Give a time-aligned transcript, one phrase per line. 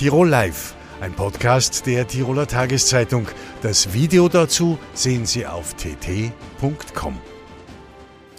[0.00, 3.26] Tirol Live, ein Podcast der Tiroler Tageszeitung.
[3.60, 7.18] Das Video dazu sehen Sie auf tt.com.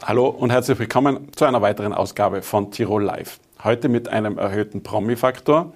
[0.01, 3.39] Hallo und herzlich willkommen zu einer weiteren Ausgabe von Tirol Live.
[3.63, 5.71] Heute mit einem erhöhten Promi-Faktor.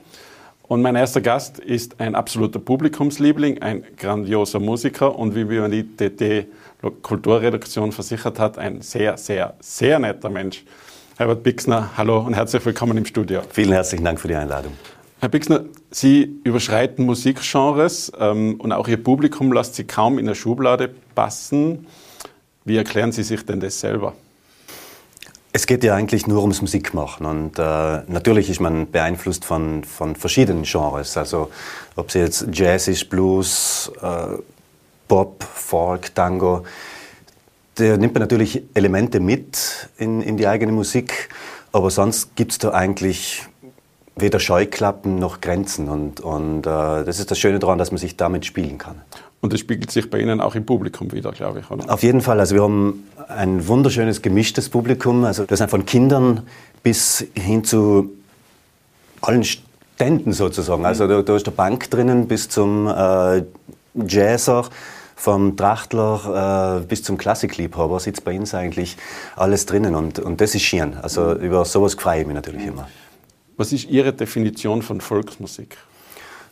[0.63, 5.83] Und mein erster Gast ist ein absoluter Publikumsliebling, ein grandioser Musiker und wie mir die
[5.83, 6.47] TT
[7.04, 10.63] Kulturredaktion versichert hat, ein sehr, sehr, sehr netter Mensch.
[11.17, 13.41] Herbert Bixner, hallo und herzlich willkommen im Studio.
[13.52, 14.73] Vielen herzlichen Dank für die Einladung.
[15.25, 20.35] Herr Bixner, Sie überschreiten Musikgenres ähm, und auch Ihr Publikum lässt Sie kaum in der
[20.35, 21.88] Schublade passen.
[22.63, 24.13] Wie erklären Sie sich denn das selber?
[25.52, 30.16] Es geht ja eigentlich nur ums Musikmachen und äh, natürlich ist man beeinflusst von, von
[30.16, 31.17] verschiedenen Genres.
[31.17, 31.49] Also
[31.95, 34.38] ob es jetzt Jazz ist, Blues, äh,
[35.07, 36.66] Pop, Folk, Tango.
[37.73, 41.30] Da nimmt man natürlich Elemente mit in, in die eigene Musik,
[41.71, 43.41] aber sonst gibt es da eigentlich
[44.15, 45.89] weder Scheuklappen noch Grenzen.
[45.89, 49.02] Und, und äh, das ist das Schöne daran, dass man sich damit spielen kann.
[49.41, 51.91] Und das spiegelt sich bei Ihnen auch im Publikum wieder, glaube ich, oder?
[51.94, 52.39] Auf jeden Fall.
[52.39, 55.23] Also wir haben ein wunderschönes gemischtes Publikum.
[55.25, 56.47] Also das sind von Kindern
[56.81, 58.11] bis hin zu
[59.22, 60.85] allen Ständen sozusagen.
[60.85, 63.44] Also da, da ist der Bank drinnen bis zum äh,
[63.94, 64.66] Jazzer,
[65.16, 68.97] vom Trachtler äh, bis zum Klassikliebhaber sitzt bei uns eigentlich
[69.35, 69.95] alles drinnen.
[69.95, 70.95] Und, und das ist schön.
[70.97, 72.88] Also über sowas freue ich mich natürlich immer.
[73.58, 75.78] Was ist Ihre Definition von Volksmusik?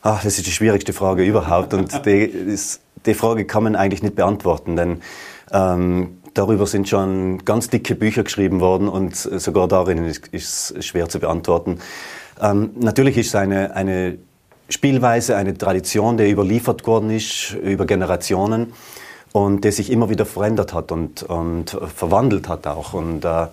[0.02, 1.73] Ach, das ist die schwierigste Frage überhaupt.
[1.73, 5.02] Und die, ist, die Frage kann man eigentlich nicht beantworten, denn
[5.52, 11.10] ähm, darüber sind schon ganz dicke Bücher geschrieben worden und sogar darin ist, es schwer
[11.10, 11.80] zu beantworten.
[12.42, 14.17] Ähm, natürlich ist es eine, eine
[14.70, 18.73] Spielweise, eine Tradition, die überliefert worden ist über Generationen
[19.34, 22.94] und die sich immer wieder verändert hat und, und verwandelt hat auch.
[22.94, 23.48] Und äh,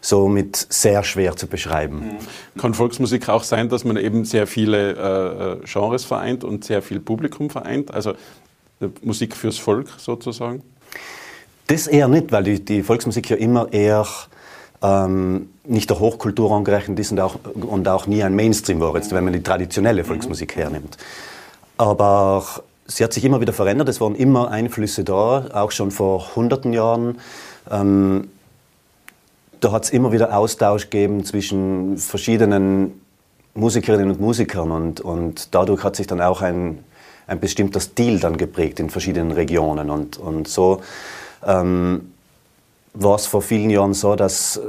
[0.00, 2.16] somit sehr schwer zu beschreiben.
[2.58, 6.82] Kann Volksmusik auch sein, dass man eben sehr viele äh, äh, Genres vereint und sehr
[6.82, 7.92] viel Publikum vereint?
[7.92, 8.12] Also
[8.80, 10.62] äh, Musik fürs Volk sozusagen?
[11.66, 14.06] Das eher nicht, weil die, die Volksmusik ja immer eher
[14.82, 19.12] ähm, nicht der Hochkultur angerechnet ist und auch, und auch nie ein Mainstream war, jetzt,
[19.12, 20.96] wenn man die traditionelle Volksmusik hernimmt.
[21.76, 22.44] Aber
[22.86, 26.72] sie hat sich immer wieder verändert, es waren immer Einflüsse da, auch schon vor hunderten
[26.72, 27.18] Jahren.
[27.70, 28.28] Ähm,
[29.60, 33.00] da hat es immer wieder Austausch gegeben zwischen verschiedenen
[33.54, 36.84] Musikerinnen und Musikern und, und dadurch hat sich dann auch ein,
[37.26, 40.80] ein bestimmter Stil dann geprägt in verschiedenen Regionen und, und so
[41.44, 42.12] ähm,
[42.94, 44.60] war es vor vielen Jahren so, dass äh,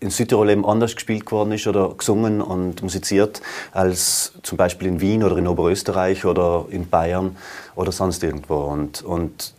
[0.00, 3.40] in Südtirol eben anders gespielt worden ist oder gesungen und musiziert
[3.70, 7.36] als zum Beispiel in Wien oder in Oberösterreich oder in Bayern
[7.76, 8.56] oder sonst irgendwo.
[8.56, 9.54] Und, und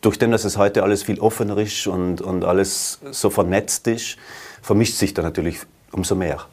[0.00, 4.16] durch den, dass es heute alles viel offener ist und, und alles so vernetzt ist,
[4.62, 5.58] vermischt sich da natürlich
[5.92, 6.46] umso mehr.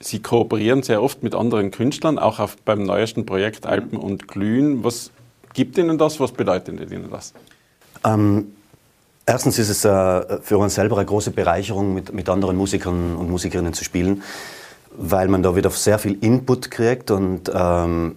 [0.00, 4.84] Sie kooperieren sehr oft mit anderen Künstlern, auch auf, beim neuesten Projekt Alpen und Glühen.
[4.84, 5.10] Was
[5.54, 6.20] gibt Ihnen das?
[6.20, 7.32] Was bedeutet Ihnen das?
[8.04, 8.48] Ähm,
[9.24, 13.30] erstens ist es äh, für uns selber eine große Bereicherung, mit, mit anderen Musikern und
[13.30, 14.22] Musikerinnen zu spielen,
[14.94, 18.16] weil man da wieder sehr viel Input kriegt und ähm,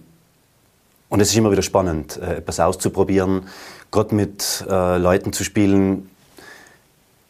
[1.08, 3.42] und es ist immer wieder spannend, äh, etwas auszuprobieren,
[3.90, 6.10] gerade mit äh, Leuten zu spielen,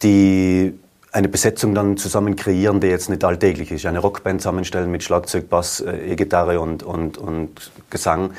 [0.02, 0.74] die
[1.12, 3.86] eine Besetzung dann zusammen kreieren, die jetzt nicht alltäglich ist.
[3.86, 8.32] Eine Rockband zusammenstellen mit Schlagzeug, Bass, äh, E-Gitarre und, und, und Gesang,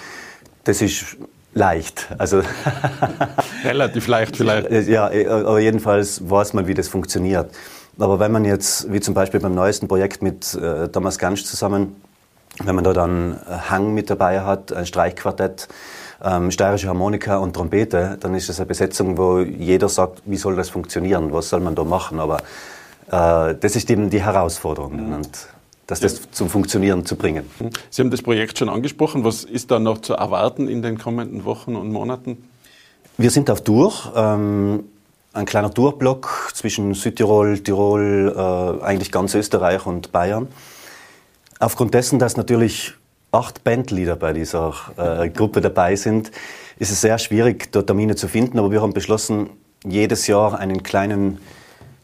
[0.63, 1.17] das ist
[1.53, 2.07] leicht.
[2.17, 2.41] Also
[3.63, 4.87] Relativ leicht vielleicht.
[4.87, 7.49] Ja, aber jedenfalls weiß man, wie das funktioniert.
[7.97, 11.95] Aber wenn man jetzt, wie zum Beispiel beim neuesten Projekt mit äh, Thomas Gansch zusammen,
[12.63, 13.39] wenn man da dann
[13.69, 15.67] Hang mit dabei hat, ein Streichquartett,
[16.23, 20.55] ähm, steirische Harmonika und Trompete, dann ist das eine Besetzung, wo jeder sagt, wie soll
[20.55, 22.19] das funktionieren, was soll man da machen.
[22.19, 22.37] Aber
[23.07, 25.07] äh, das ist eben die Herausforderung.
[25.07, 25.13] Mhm.
[25.13, 25.29] Und
[25.87, 26.19] das, das ja.
[26.31, 27.49] zum Funktionieren zu bringen.
[27.59, 27.69] Mhm.
[27.89, 29.23] Sie haben das Projekt schon angesprochen.
[29.23, 32.49] Was ist da noch zu erwarten in den kommenden Wochen und Monaten?
[33.17, 33.93] Wir sind auf Tour.
[34.15, 34.83] Ähm,
[35.33, 40.47] ein kleiner Tourblock zwischen Südtirol, Tirol, äh, eigentlich ganz Österreich und Bayern.
[41.59, 42.93] Aufgrund dessen, dass natürlich
[43.33, 46.31] acht Bandleader bei dieser äh, Gruppe dabei sind,
[46.79, 48.57] ist es sehr schwierig, dort Termine zu finden.
[48.57, 49.49] Aber wir haben beschlossen,
[49.83, 51.39] jedes Jahr einen kleinen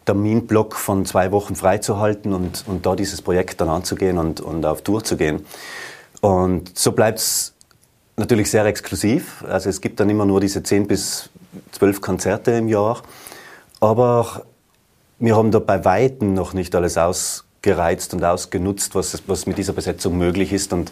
[0.05, 4.81] Terminblock von zwei Wochen freizuhalten und, und da dieses Projekt dann anzugehen und, und auf
[4.81, 5.45] Tour zu gehen.
[6.19, 7.53] Und so bleibt es
[8.17, 9.43] natürlich sehr exklusiv.
[9.47, 11.29] Also es gibt dann immer nur diese zehn bis
[11.71, 13.01] zwölf Konzerte im Jahr.
[13.79, 14.45] Aber
[15.17, 19.57] wir haben da bei Weitem noch nicht alles aus gereizt und ausgenutzt, was, was mit
[19.57, 20.71] dieser Besetzung möglich ist.
[20.71, 20.91] Und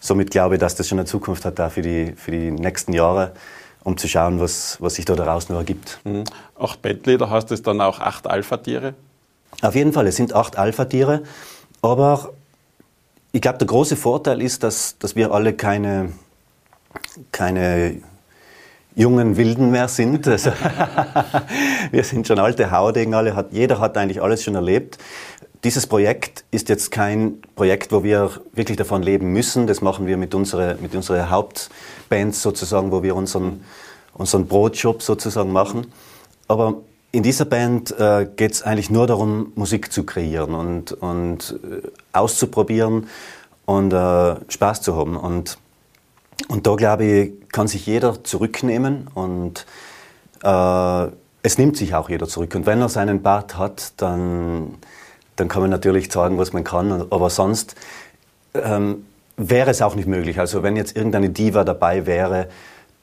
[0.00, 2.94] somit glaube ich, dass das schon eine Zukunft hat, auch für die, für die nächsten
[2.94, 3.32] Jahre,
[3.82, 6.00] um zu schauen, was, was sich da daraus noch ergibt.
[6.04, 6.24] Mhm.
[6.58, 8.94] Acht Bandleader, heißt es dann auch acht Alpha-Tiere?
[9.60, 11.22] Auf jeden Fall, es sind acht Alpha-Tiere,
[11.82, 12.30] aber
[13.32, 16.12] ich glaube, der große Vorteil ist, dass, dass wir alle keine,
[17.32, 18.00] keine
[18.94, 20.26] jungen Wilden mehr sind.
[20.34, 20.52] Also
[21.90, 24.98] wir sind schon alte Haudegen, alle hat, jeder hat eigentlich alles schon erlebt.
[25.64, 29.66] Dieses Projekt ist jetzt kein Projekt, wo wir wirklich davon leben müssen.
[29.66, 33.64] Das machen wir mit unserer, mit unserer Hauptband sozusagen, wo wir unseren,
[34.12, 35.86] unseren Brotjob sozusagen machen.
[36.48, 36.82] Aber
[37.12, 41.88] in dieser Band äh, geht es eigentlich nur darum, Musik zu kreieren und, und äh,
[42.12, 43.08] auszuprobieren
[43.64, 45.16] und äh, Spaß zu haben.
[45.16, 45.58] Und
[46.48, 49.66] und da glaube ich, kann sich jeder zurücknehmen und
[50.42, 51.06] äh,
[51.42, 52.54] es nimmt sich auch jeder zurück.
[52.54, 54.74] Und wenn er seinen Bart hat, dann,
[55.36, 57.06] dann kann man natürlich sagen, was man kann.
[57.10, 57.74] Aber sonst
[58.54, 59.04] ähm,
[59.36, 60.38] wäre es auch nicht möglich.
[60.38, 62.48] Also wenn jetzt irgendeine Diva dabei wäre,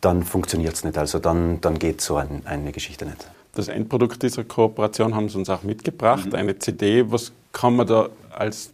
[0.01, 0.98] dann funktioniert es nicht.
[0.98, 3.30] Also dann, dann geht so ein, eine Geschichte nicht.
[3.54, 6.36] Das Endprodukt dieser Kooperation haben Sie uns auch mitgebracht, mhm.
[6.36, 7.12] eine CD.
[7.12, 8.72] Was kann man da als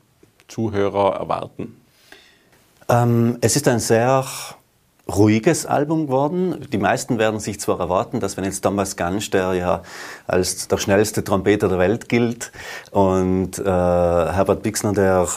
[0.48, 1.75] Zuhörer erwarten?
[2.88, 4.24] Ähm, es ist ein sehr
[5.09, 6.68] ruhiges Album geworden.
[6.71, 9.81] Die meisten werden sich zwar erwarten, dass wenn jetzt Thomas Gansch, der ja
[10.27, 12.51] als der schnellste Trompeter der Welt gilt,
[12.92, 15.27] und äh, Herbert Bixner, der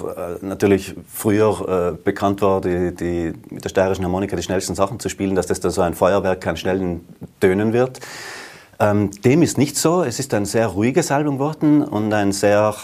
[0.43, 4.99] äh, natürlich früher äh, bekannt war, die, die, mit der steirischen Harmonika die schnellsten Sachen
[4.99, 7.07] zu spielen, dass das da so ein Feuerwerk an schnellen
[7.41, 8.01] Tönen wird.
[8.81, 10.03] Ähm, dem ist nicht so.
[10.03, 12.75] Es ist ein sehr ruhiges Album geworden und ein sehr,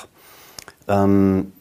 [0.89, 1.53] ähm,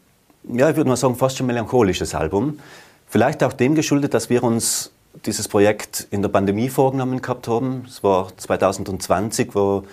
[0.52, 2.60] ja, ich würde mal sagen, fast schon melancholisches Album.
[3.08, 4.92] Vielleicht auch dem geschuldet, dass wir uns
[5.26, 7.86] dieses Projekt in der Pandemie vorgenommen gehabt haben.
[7.88, 9.84] Es war 2020, wo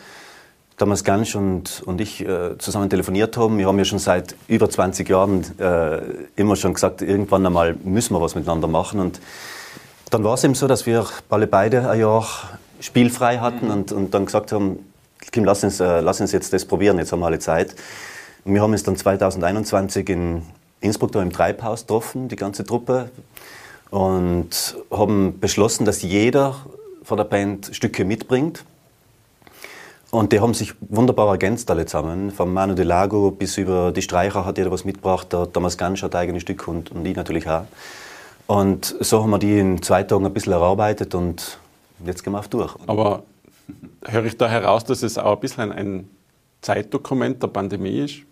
[0.77, 3.59] Thomas Gansch und, und ich äh, zusammen telefoniert haben.
[3.59, 6.01] Wir haben ja schon seit über 20 Jahren äh,
[6.35, 8.99] immer schon gesagt, irgendwann einmal müssen wir was miteinander machen.
[8.99, 9.21] Und
[10.11, 12.27] dann war es eben so, dass wir alle beide ein Jahr
[12.81, 13.73] spielfrei hatten mhm.
[13.73, 14.79] und, und dann gesagt haben,
[15.31, 17.77] Kim, lass uns, äh, lass uns jetzt das probieren, jetzt haben wir alle Zeit.
[18.45, 20.43] Und wir haben uns dann 2021 in
[20.81, 23.11] Innsbruck da im Treibhaus getroffen, die ganze Truppe,
[23.93, 26.57] und haben beschlossen, dass jeder
[27.03, 28.65] von der Band Stücke mitbringt.
[30.11, 32.31] Und die haben sich wunderbar ergänzt alle zusammen.
[32.31, 35.31] Von Manu de Lago bis über die Streicher hat jeder was mitgebracht.
[35.35, 37.67] Der Thomas Gansch hat eigene Stücke und, und ich natürlich auch.
[38.47, 41.59] Und so haben wir die in zwei Tagen ein bisschen erarbeitet und
[42.07, 42.75] jetzt gehen wir auf durch.
[42.87, 43.25] Aber
[44.07, 46.09] höre ich da heraus, dass es auch ein bisschen ein
[46.63, 48.23] Zeitdokument der Pandemie ist?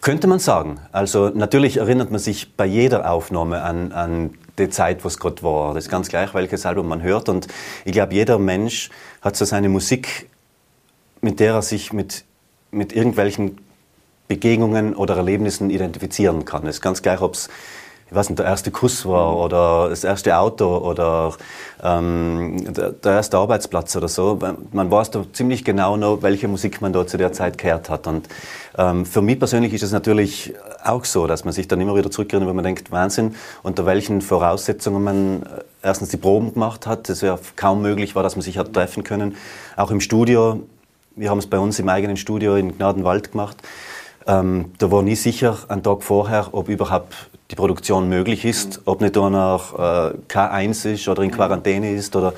[0.00, 0.80] Könnte man sagen.
[0.92, 5.74] Also natürlich erinnert man sich bei jeder Aufnahme an, an die Zeit, was gerade war.
[5.74, 7.28] Das ist ganz gleich, welches Album man hört.
[7.28, 7.46] Und
[7.84, 10.28] ich glaube, jeder Mensch hat so seine Musik,
[11.20, 12.24] mit der er sich mit,
[12.70, 13.58] mit irgendwelchen
[14.28, 16.66] Begegnungen oder Erlebnissen identifizieren kann.
[16.66, 17.48] Es ist ganz gleich, ob es
[18.08, 21.34] ich weiß nicht, der erste Kuss war oder das erste Auto oder
[21.82, 24.38] ähm, der, der, erste Arbeitsplatz oder so.
[24.72, 28.06] Man weiß da ziemlich genau noch, welche Musik man da zu der Zeit gehört hat.
[28.06, 28.28] Und
[28.78, 30.54] ähm, für mich persönlich ist es natürlich
[30.84, 34.22] auch so, dass man sich dann immer wieder zurückerinnert, wenn man denkt, Wahnsinn, unter welchen
[34.22, 35.46] Voraussetzungen man äh,
[35.82, 37.08] erstens die Proben gemacht hat.
[37.08, 39.34] Das ja kaum möglich war, dass man sich hat treffen können.
[39.76, 40.62] Auch im Studio.
[41.16, 43.56] Wir haben es bei uns im eigenen Studio in Gnadenwald gemacht.
[44.28, 49.00] Ähm, da war nie sicher, einen Tag vorher, ob überhaupt die Produktion möglich ist, ob
[49.00, 52.34] nicht danach äh, K1 ist oder in Quarantäne ist oder,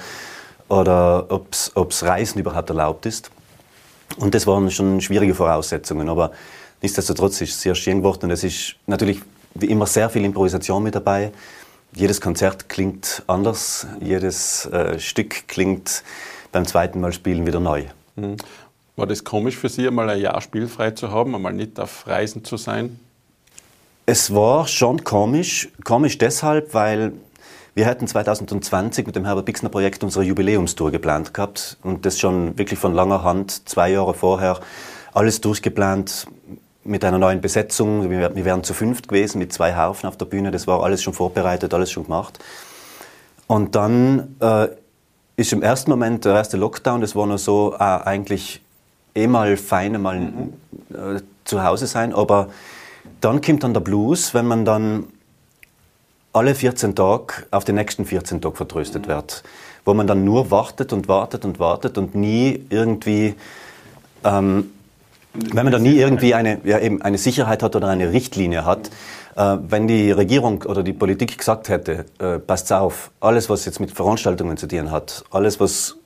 [0.68, 3.30] oder ob es Reisen überhaupt erlaubt ist.
[4.18, 6.32] Und das waren schon schwierige Voraussetzungen, aber
[6.82, 9.20] nichtsdestotrotz ist es sehr schön geworden und es ist natürlich
[9.54, 11.32] wie immer sehr viel Improvisation mit dabei.
[11.94, 16.02] Jedes Konzert klingt anders, jedes äh, Stück klingt
[16.52, 17.84] beim zweiten Mal spielen wieder neu.
[18.16, 18.36] Mhm.
[18.96, 22.44] War das komisch für Sie, einmal ein Jahr spielfrei zu haben, einmal nicht auf Reisen
[22.44, 22.98] zu sein?
[24.10, 25.68] Es war schon komisch.
[25.84, 27.12] Komisch deshalb, weil
[27.74, 32.56] wir hätten 2020 mit dem Herbert Bixner Projekt unsere Jubiläumstour geplant gehabt und das schon
[32.56, 34.60] wirklich von langer Hand, zwei Jahre vorher,
[35.12, 36.26] alles durchgeplant
[36.84, 38.08] mit einer neuen Besetzung.
[38.08, 40.52] Wir, wir wären zu fünft gewesen mit zwei Haufen auf der Bühne.
[40.52, 42.38] Das war alles schon vorbereitet, alles schon gemacht.
[43.46, 44.68] Und dann äh,
[45.36, 48.62] ist im ersten Moment der erste Lockdown, das war nur so, äh, eigentlich
[49.14, 50.16] eh mal fein, mal
[50.94, 52.48] äh, zu Hause sein, aber
[53.20, 55.04] dann kommt dann der Blues, wenn man dann
[56.32, 59.12] alle 14 Tage auf die nächsten 14 Tage vertröstet mhm.
[59.12, 59.42] wird.
[59.84, 63.34] Wo man dann nur wartet und wartet und wartet und nie irgendwie,
[64.24, 64.70] ähm,
[65.32, 68.90] wenn man dann nie irgendwie eine, ja, eben eine Sicherheit hat oder eine Richtlinie hat,
[69.36, 73.80] äh, wenn die Regierung oder die Politik gesagt hätte, äh, passt auf, alles was jetzt
[73.80, 75.96] mit Veranstaltungen zu tun hat, alles was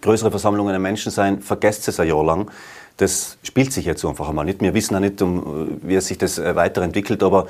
[0.00, 2.50] größere Versammlungen der Menschen sein, vergesst es ein Jahr lang,
[2.98, 4.60] das spielt sich jetzt einfach einmal nicht.
[4.60, 7.46] Wir wissen auch nicht, wie sich das äh, weiterentwickelt, aber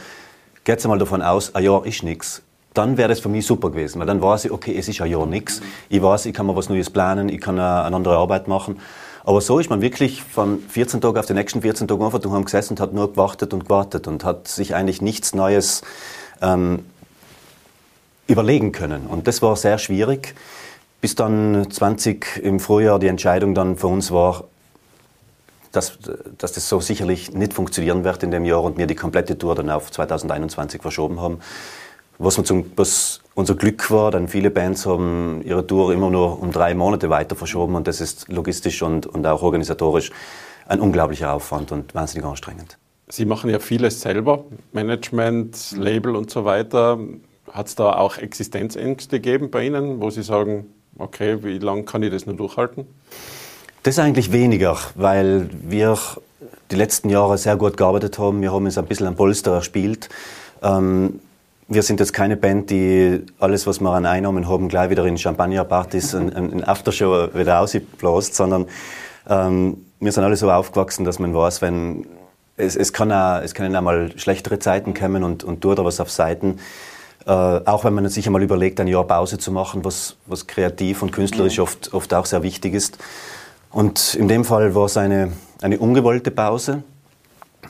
[0.65, 2.43] geht einmal davon aus, ein Jahr ist nichts.
[2.75, 5.11] Dann wäre das für mich super gewesen, weil dann weiß ich, okay, es ist ein
[5.11, 5.63] Jahr nichts.
[5.89, 8.79] Ich weiß, ich kann mir was Neues planen, ich kann eine andere Arbeit machen.
[9.25, 12.45] Aber so ist man wirklich von 14 Tagen auf den nächsten 14 Tagen einfach daheim
[12.45, 15.83] gesessen und hat nur gewartet und gewartet und hat sich eigentlich nichts Neues
[16.43, 16.85] ähm,
[18.27, 19.07] überlegen können.
[19.07, 20.35] Und das war sehr schwierig,
[21.01, 24.45] bis dann 20 im Frühjahr die Entscheidung dann für uns war,
[25.79, 25.99] dass,
[26.37, 29.55] dass das so sicherlich nicht funktionieren wird in dem Jahr und wir die komplette Tour
[29.55, 31.39] dann auf 2021 verschoben haben.
[32.19, 36.51] Was, zum, was unser Glück war, denn viele Bands haben ihre Tour immer nur um
[36.51, 40.11] drei Monate weiter verschoben und das ist logistisch und, und auch organisatorisch
[40.67, 42.77] ein unglaublicher Aufwand und wahnsinnig anstrengend.
[43.09, 46.99] Sie machen ja vieles selber, Management, Label und so weiter.
[47.53, 50.67] Hat es da auch Existenzängste gegeben bei Ihnen, wo Sie sagen,
[50.99, 52.87] okay, wie lange kann ich das nur durchhalten?
[53.89, 55.97] Das eigentlich weniger, weil wir
[56.71, 58.43] die letzten Jahre sehr gut gearbeitet haben.
[58.43, 60.11] Wir haben uns ein bisschen am Polster erspielt.
[60.63, 61.21] Ähm,
[61.69, 65.17] wir sind jetzt keine Band, die alles, was wir an Einnahmen haben, gleich wieder in
[65.17, 68.67] Champagnerpartys und in Aftershow wieder ausbläst, sondern
[69.27, 72.05] ähm, wir sind alle so aufgewachsen, dass man weiß, wenn
[72.59, 75.85] es, es, kann auch, es können auch mal schlechtere Zeiten kommen und, und tut da
[75.87, 76.59] was auf Seiten.
[77.25, 81.01] Äh, auch wenn man sich einmal überlegt, ein Jahr Pause zu machen, was, was kreativ
[81.01, 82.99] und künstlerisch oft, oft auch sehr wichtig ist.
[83.71, 86.83] Und in dem Fall war es eine, eine ungewollte Pause.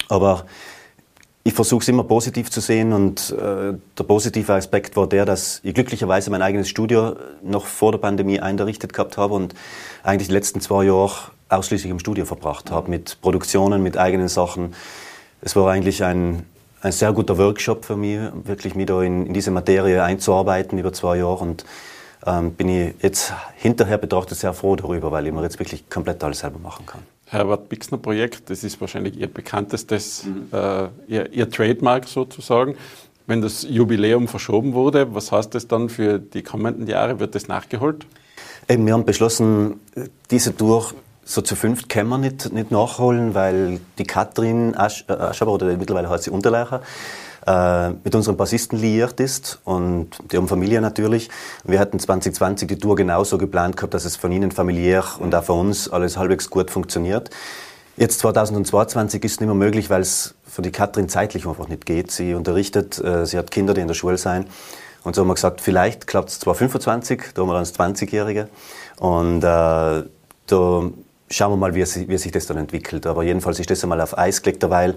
[0.08, 0.44] Aber
[1.48, 5.60] ich versuche es immer positiv zu sehen und äh, der positive Aspekt war der, dass
[5.62, 9.54] ich glücklicherweise mein eigenes Studio noch vor der Pandemie eingerichtet gehabt habe und
[10.02, 11.14] eigentlich die letzten zwei Jahre
[11.48, 14.74] ausschließlich im Studio verbracht habe, mit Produktionen, mit eigenen Sachen.
[15.40, 16.44] Es war eigentlich ein,
[16.82, 20.92] ein sehr guter Workshop für mich, wirklich mich da in, in diese Materie einzuarbeiten über
[20.92, 21.64] zwei Jahre und
[22.26, 26.22] ähm, bin ich jetzt hinterher betrachtet sehr froh darüber, weil ich mir jetzt wirklich komplett
[26.22, 27.00] alles selber machen kann.
[27.26, 30.48] Herbert Bixner Projekt, das ist wahrscheinlich Ihr bekanntestes, mhm.
[30.52, 32.76] äh, Ihr, Ihr Trademark sozusagen.
[33.26, 37.20] Wenn das Jubiläum verschoben wurde, was heißt das dann für die kommenden Jahre?
[37.20, 38.06] Wird das nachgeholt?
[38.68, 39.80] Eben, wir haben beschlossen,
[40.30, 40.92] diese Tour
[41.24, 45.66] so zu fünft können wir nicht, nicht nachholen, weil die Katrin Asch, äh, Aschaber, oder
[45.76, 46.80] mittlerweile heißt sie Unterleicher,
[47.48, 51.30] äh, mit unserem Bassisten liiert ist und die haben Familie natürlich.
[51.64, 55.44] Wir hatten 2020 die Tour genauso geplant gehabt, dass es von ihnen familiär und auch
[55.44, 57.30] für uns alles halbwegs gut funktioniert.
[57.96, 61.86] Jetzt 2022 ist es nicht mehr möglich, weil es für die Katrin zeitlich einfach nicht
[61.86, 62.10] geht.
[62.10, 64.46] Sie unterrichtet, äh, sie hat Kinder, die in der Schule sein.
[65.04, 68.48] Und so haben wir gesagt, vielleicht klappt es 2025, da haben wir dann das 20-Jährige.
[68.98, 70.04] Und äh, da
[71.30, 73.06] schauen wir mal, wie, wie, sich das dann entwickelt.
[73.06, 74.96] Aber jedenfalls ist das einmal auf Eis gelegt, derweil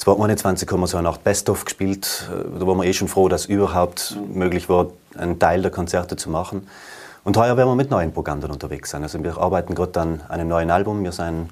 [0.00, 2.26] 2021 haben wir so eine Art Best-of gespielt.
[2.30, 6.30] Da waren wir eh schon froh, dass überhaupt möglich war, einen Teil der Konzerte zu
[6.30, 6.66] machen.
[7.22, 9.02] Und heuer werden wir mit neuen Programmen dann unterwegs sein.
[9.02, 11.04] Also wir arbeiten gerade an einem neuen Album.
[11.04, 11.50] Wir sind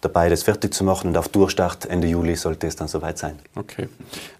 [0.00, 3.38] dabei, das fertig zu machen und auf Durchstart Ende Juli sollte es dann soweit sein.
[3.54, 3.88] Okay.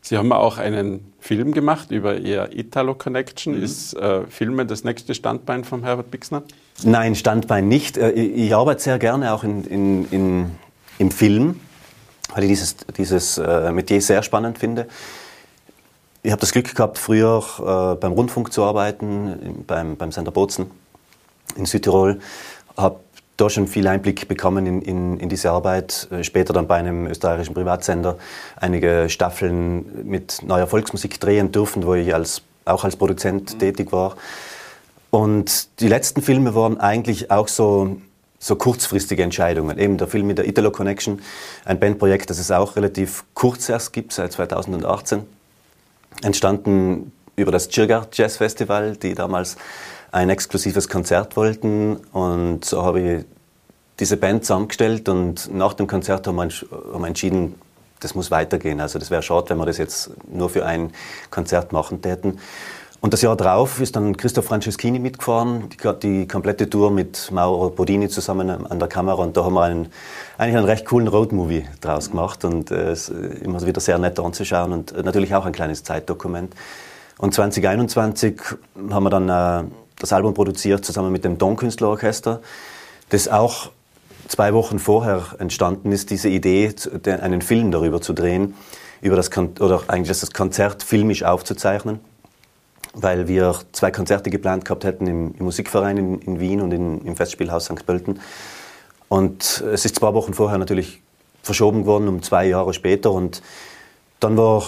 [0.02, 3.56] Sie haben auch einen Film gemacht über Ihr Italo Connection.
[3.56, 3.62] Mhm.
[3.62, 6.42] Ist äh, Filmen das nächste Standbein von Herbert Bixner?
[6.82, 7.99] Nein, Standbein nicht.
[7.99, 10.50] Äh, ich, ich arbeite sehr gerne auch in, in, in,
[10.99, 11.61] im Film
[12.33, 14.87] weil ich dieses, dieses äh, Metier sehr spannend finde.
[16.23, 20.71] Ich habe das Glück gehabt, früher äh, beim Rundfunk zu arbeiten, beim, beim Sender Bozen
[21.57, 22.21] in Südtirol.
[22.76, 23.00] Habe
[23.37, 26.09] da schon viel Einblick bekommen in, in, in, diese Arbeit.
[26.11, 28.16] Äh, später dann bei einem österreichischen Privatsender
[28.57, 33.59] einige Staffeln mit neuer Volksmusik drehen dürfen, wo ich als, auch als Produzent mhm.
[33.59, 34.16] tätig war.
[35.11, 37.97] Und die letzten Filme waren eigentlich auch so
[38.38, 39.79] so kurzfristige Entscheidungen.
[39.79, 41.23] Eben der Film mit der Italo Connection,
[41.64, 45.23] ein Bandprojekt, das es auch relativ kurz erst gibt, seit 2018.
[46.23, 49.57] Entstanden über das Chirgar Jazz Festival, die damals
[50.12, 51.97] ein exklusives Konzert wollten.
[52.12, 53.25] Und so habe ich
[53.99, 57.55] diese Band zusammengestellt und nach dem Konzert haben wir entschieden,
[58.00, 58.81] das muss weitergehen.
[58.81, 60.93] Also das wäre schade, wenn wir das jetzt nur für ein
[61.31, 62.38] Konzert machen täten.
[63.04, 67.68] Und das Jahr darauf ist dann Christoph Franceschini mitgefahren, die, die, komplette Tour mit Mauro
[67.68, 69.23] Bodini zusammen an der Kamera.
[69.23, 69.92] Und da haben wir einen,
[70.38, 72.46] eigentlich einen recht coolen Roadmovie draus gemacht.
[72.46, 75.84] Und äh, es ist immer wieder sehr nett anzuschauen und äh, natürlich auch ein kleines
[75.84, 76.54] Zeitdokument.
[77.18, 78.40] Und 2021
[78.88, 79.68] haben wir dann äh,
[79.99, 82.40] das Album produziert zusammen mit dem Tonkünstlerorchester,
[83.11, 83.68] das auch
[84.28, 88.54] zwei Wochen vorher entstanden ist, diese Idee, einen Film darüber zu drehen,
[89.02, 89.28] über das
[89.61, 92.00] oder eigentlich das Konzert filmisch aufzuzeichnen
[92.95, 97.05] weil wir zwei Konzerte geplant gehabt hätten im, im Musikverein in, in, Wien und in,
[97.05, 97.85] im Festspielhaus St.
[97.85, 98.21] Pölten.
[99.09, 101.03] Und es ist zwei Wochen vorher natürlich
[101.43, 103.13] verschoben worden, um zwei Jahre später.
[103.13, 103.43] Und
[104.21, 104.65] dann war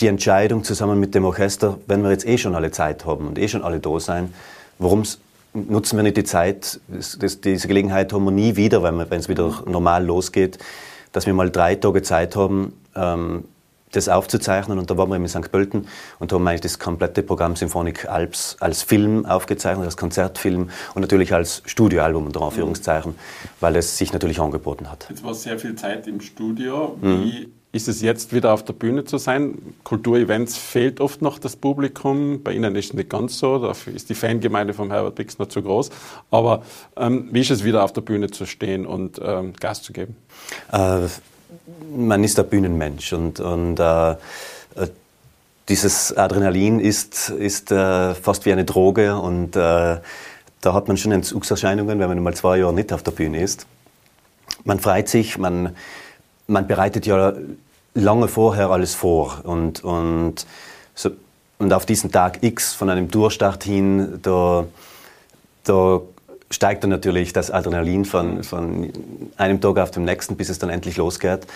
[0.00, 3.38] die Entscheidung zusammen mit dem Orchester, wenn wir jetzt eh schon alle Zeit haben und
[3.38, 4.32] eh schon alle da sein,
[4.78, 5.04] warum
[5.54, 9.28] nutzen wir nicht die Zeit, das, das, diese Gelegenheit haben wir nie wieder, wenn es
[9.28, 10.58] wieder normal losgeht,
[11.12, 13.44] dass wir mal drei Tage Zeit haben, ähm,
[13.92, 14.78] das aufzuzeichnen.
[14.78, 15.50] Und da waren wir in St.
[15.50, 15.86] Pölten
[16.18, 21.34] und haben eigentlich das komplette Programm Symphonic Alps als Film aufgezeichnet, als Konzertfilm und natürlich
[21.34, 23.14] als Studioalbum unter Anführungszeichen,
[23.60, 25.06] weil es sich natürlich angeboten hat.
[25.08, 26.96] Jetzt war sehr viel Zeit im Studio.
[27.00, 27.52] Wie mhm.
[27.72, 29.74] ist es jetzt wieder auf der Bühne zu sein?
[29.84, 32.42] Kulturevents fehlt oft noch das Publikum.
[32.42, 33.58] Bei Ihnen ist es nicht ganz so.
[33.58, 35.90] Dafür ist die Fangemeinde von Herbert Bixner zu groß.
[36.30, 36.62] Aber
[36.96, 40.16] ähm, wie ist es wieder auf der Bühne zu stehen und ähm, Gas zu geben?
[40.72, 41.08] Äh,
[41.94, 44.16] man ist ein Bühnenmensch und, und äh, äh,
[45.68, 49.98] dieses Adrenalin ist, ist äh, fast wie eine Droge und äh,
[50.60, 53.66] da hat man schon Entzugserscheinungen, wenn man mal zwei Jahre nicht auf der Bühne ist.
[54.64, 55.76] Man freut sich, man,
[56.46, 57.34] man bereitet ja
[57.94, 60.46] lange vorher alles vor und, und,
[60.94, 61.10] so,
[61.58, 64.64] und auf diesen Tag X von einem Tourstart hin, da,
[65.64, 66.00] da
[66.50, 68.90] steigt dann natürlich das Adrenalin von, von
[69.36, 71.46] einem Tag auf den nächsten, bis es dann endlich losgeht.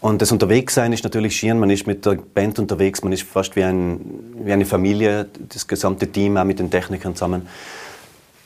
[0.00, 3.54] Und das Unterwegssein ist natürlich schier, man ist mit der Band unterwegs, man ist fast
[3.54, 4.00] wie, ein,
[4.44, 7.46] wie eine Familie, das gesamte Team, auch mit den Technikern zusammen.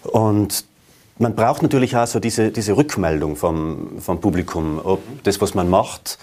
[0.03, 0.65] Und
[1.19, 5.71] man braucht natürlich auch so diese, diese Rückmeldung vom, vom Publikum, ob das, was man
[5.71, 6.19] macht,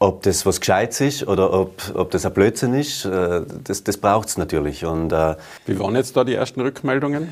[0.00, 3.96] ob das was Gescheites ist oder ob, ob das ein Blödsinn ist, äh, das, das
[3.96, 4.84] braucht es natürlich.
[4.84, 5.34] Und, äh,
[5.66, 7.28] Wie waren jetzt da die ersten Rückmeldungen?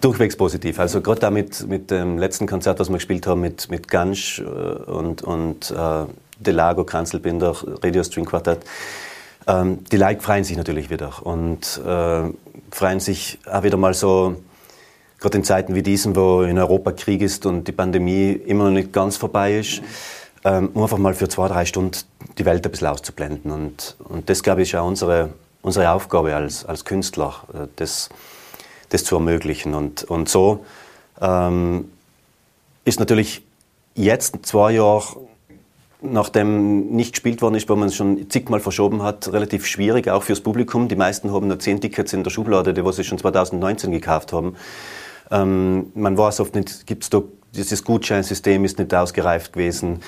[0.00, 0.78] Durchwegs positiv.
[0.78, 4.40] Also gerade auch mit, mit dem letzten Konzert, was wir gespielt haben, mit, mit Gansch
[4.40, 6.06] äh, und, und äh,
[6.38, 8.60] Delago, Kranzelbinder, Radio String Quartett,
[9.46, 12.22] ähm, die Leute freuen sich natürlich wieder und äh,
[12.70, 14.36] freuen sich auch wieder mal so,
[15.18, 18.70] gerade in Zeiten wie diesen, wo in Europa Krieg ist und die Pandemie immer noch
[18.70, 19.82] nicht ganz vorbei ist.
[19.82, 19.86] Mhm
[20.44, 21.98] ähm, um einfach mal für zwei, drei Stunden
[22.38, 23.50] die Welt ein bisschen auszublenden.
[23.50, 25.30] Und, und das, glaube ich, ist auch unsere,
[25.62, 28.08] unsere Aufgabe als, als Künstler, äh, das,
[28.88, 29.74] das zu ermöglichen.
[29.74, 30.64] Und, und so
[31.20, 31.90] ähm,
[32.84, 33.42] ist natürlich
[33.94, 35.16] jetzt, zwei Jahre
[36.02, 40.22] nachdem nicht gespielt worden ist, weil man es schon zigmal verschoben hat, relativ schwierig, auch
[40.22, 40.88] fürs Publikum.
[40.88, 44.56] Die meisten haben nur zehn Tickets in der Schublade, die sie schon 2019 gekauft haben.
[45.30, 47.22] Ähm, man weiß oft nicht, gibt es da
[47.54, 50.02] dieses Gutscheinsystem ist nicht ausgereift gewesen.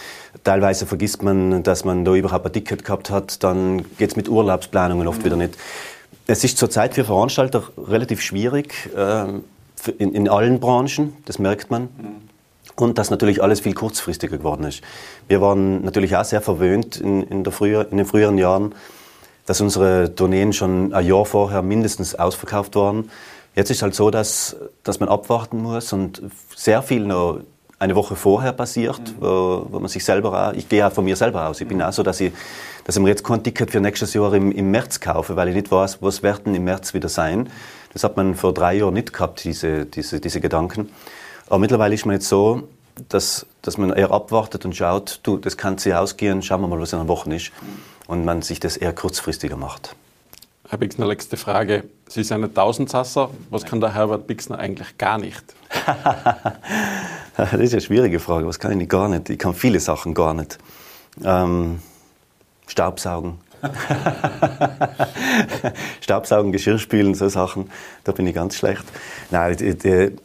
[0.45, 3.43] Teilweise vergisst man, dass man da überhaupt ein Ticket gehabt hat.
[3.43, 5.25] Dann geht es mit Urlaubsplanungen oft mhm.
[5.25, 5.57] wieder nicht.
[6.27, 9.25] Es ist zurzeit für Veranstalter relativ schwierig äh,
[9.99, 11.83] in, in, allen Branchen, das merkt man.
[11.83, 11.89] Mhm.
[12.77, 14.83] Und dass natürlich alles viel kurzfristiger geworden ist.
[15.29, 18.75] Wir waren natürlich auch sehr verwöhnt in, in, früher, in den früheren Jahren,
[19.47, 23.11] dass unsere Tourneen schon ein Jahr vorher mindestens ausverkauft waren.
[23.55, 26.23] Jetzt ist es halt so, dass, dass man abwarten muss und
[26.57, 27.41] sehr viel noch
[27.79, 29.15] eine Woche vorher passiert, mhm.
[29.21, 31.79] wo, wo, man sich selber auch, ich gehe auch von mir selber aus, ich bin
[31.79, 31.85] mhm.
[31.85, 32.33] auch so, dass ich,
[32.85, 35.55] dass ich mir jetzt kein Ticket für nächstes Jahr im, im März kaufe, weil ich
[35.55, 37.51] nicht weiß, was werden im März wieder sein.
[37.93, 40.91] Das hat man vor drei Jahren nicht gehabt, diese, diese, diese Gedanken.
[41.47, 42.69] Aber mittlerweile ist man jetzt so,
[43.09, 46.81] dass, dass man eher abwartet und schaut, du, das kann sich ausgehen, schauen wir mal,
[46.81, 47.51] was in einer Woche ist.
[47.61, 47.67] Mhm.
[48.07, 49.95] Und man sich das eher kurzfristiger macht.
[50.73, 51.85] Herr Bixner, letzte Frage.
[52.09, 53.29] Sie sind ein Tausendsasser.
[53.51, 55.45] Was kann der Herbert Bixner eigentlich gar nicht?
[57.37, 58.47] das ist eine schwierige Frage.
[58.47, 59.29] Was kann ich gar nicht?
[59.29, 60.57] Ich kann viele Sachen gar nicht.
[61.23, 61.81] Ähm,
[62.67, 63.35] Staubsaugen.
[66.01, 67.71] Staubsaugen, Geschirrspülen, so Sachen.
[68.05, 68.85] Da bin ich ganz schlecht.
[69.31, 70.17] Nein, die, die,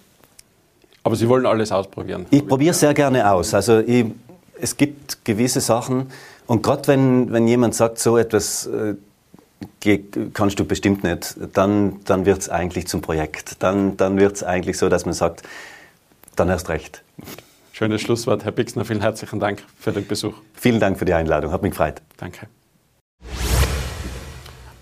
[1.04, 2.26] Aber Sie wollen alles ausprobieren?
[2.30, 3.54] Ich probiere sehr gerne aus.
[3.54, 4.06] Also ich,
[4.62, 6.10] es gibt gewisse Sachen,
[6.46, 8.96] und gerade wenn, wenn jemand sagt, so etwas, äh,
[10.34, 13.62] kannst du bestimmt nicht, dann, dann wird es eigentlich zum Projekt.
[13.64, 15.44] Dann, dann wird es eigentlich so, dass man sagt,
[16.36, 17.04] dann erst recht.
[17.72, 18.86] Schönes Schlusswort, Herr Bixner.
[18.86, 20.34] Vielen herzlichen Dank für den Besuch.
[20.54, 22.02] Vielen Dank für die Einladung, hat mich gefreut.
[22.18, 22.48] Danke.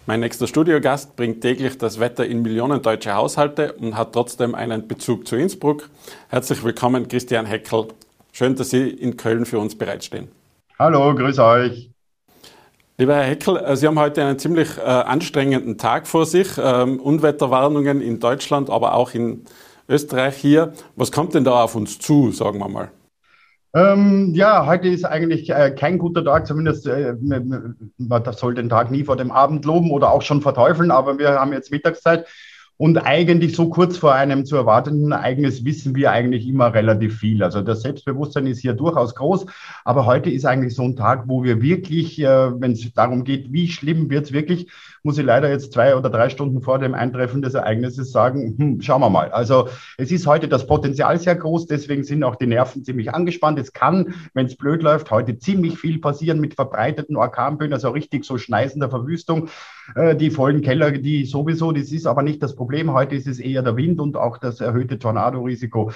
[0.07, 4.87] Mein nächster Studiogast bringt täglich das Wetter in Millionen deutsche Haushalte und hat trotzdem einen
[4.87, 5.89] Bezug zu Innsbruck.
[6.29, 7.87] Herzlich willkommen, Christian Heckel.
[8.31, 10.27] Schön, dass Sie in Köln für uns bereitstehen.
[10.77, 11.94] Hallo, grüß euch.
[12.97, 16.47] Lieber Herr Heckel, äh, Sie haben heute einen ziemlich äh, anstrengenden Tag vor sich.
[16.57, 19.43] Ähm, Unwetterwarnungen in Deutschland, aber auch in
[19.89, 20.71] Österreich hier.
[20.95, 22.91] Was kommt denn da auf uns zu, sagen wir mal?
[23.73, 28.89] Ähm, ja, heute ist eigentlich äh, kein guter Tag, zumindest äh, man soll den Tag
[28.89, 32.25] nie vor dem Abend loben oder auch schon verteufeln, aber wir haben jetzt Mittagszeit
[32.77, 37.41] und eigentlich so kurz vor einem zu erwartenden Ereignis wissen wir eigentlich immer relativ viel.
[37.41, 39.45] Also das Selbstbewusstsein ist hier durchaus groß.
[39.85, 43.53] Aber heute ist eigentlich so ein Tag, wo wir wirklich, äh, wenn es darum geht,
[43.53, 44.69] wie schlimm wird es wirklich,
[45.05, 48.81] muss ich leider jetzt zwei oder drei Stunden vor dem Eintreffen des Ereignisses sagen, hm,
[48.81, 49.31] schauen wir mal.
[49.31, 53.59] Also es ist heute das Potenzial sehr groß, deswegen sind auch die Nerven ziemlich angespannt.
[53.59, 58.25] Es kann, wenn es blöd läuft, heute ziemlich viel passieren mit verbreiteten Orkanböen, also richtig
[58.25, 59.49] so schneisender Verwüstung.
[59.93, 62.91] Äh, die vollen Keller, die sowieso, das ist aber nicht das Problem.
[62.91, 65.91] Heute ist es eher der Wind und auch das erhöhte Tornado-Risiko.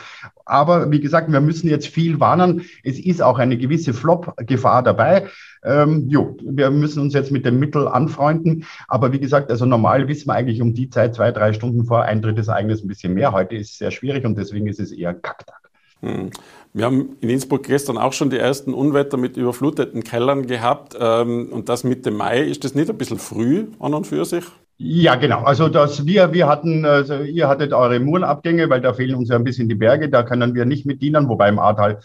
[0.45, 2.65] Aber wie gesagt, wir müssen jetzt viel warnen.
[2.83, 5.27] Es ist auch eine gewisse Flop-Gefahr dabei.
[5.63, 8.65] Ähm, jo, wir müssen uns jetzt mit dem Mittel anfreunden.
[8.87, 12.03] Aber wie gesagt, also normal wissen wir eigentlich um die Zeit, zwei, drei Stunden vor
[12.03, 13.31] Eintritt des Ereignisses ein bisschen mehr.
[13.31, 15.69] Heute ist es sehr schwierig und deswegen ist es eher Kacktag.
[16.01, 16.29] Hm.
[16.73, 20.95] Wir haben in Innsbruck gestern auch schon die ersten Unwetter mit überfluteten Kellern gehabt.
[20.99, 24.45] Ähm, und das Mitte Mai, ist das nicht ein bisschen früh an und für sich?
[24.81, 25.43] Ja, genau.
[25.43, 29.35] Also dass wir, wir hatten, also ihr hattet eure Murenabgänge, weil da fehlen uns ja
[29.35, 31.99] ein bisschen die Berge, da können wir nicht mit dienen, wobei im Ahrtal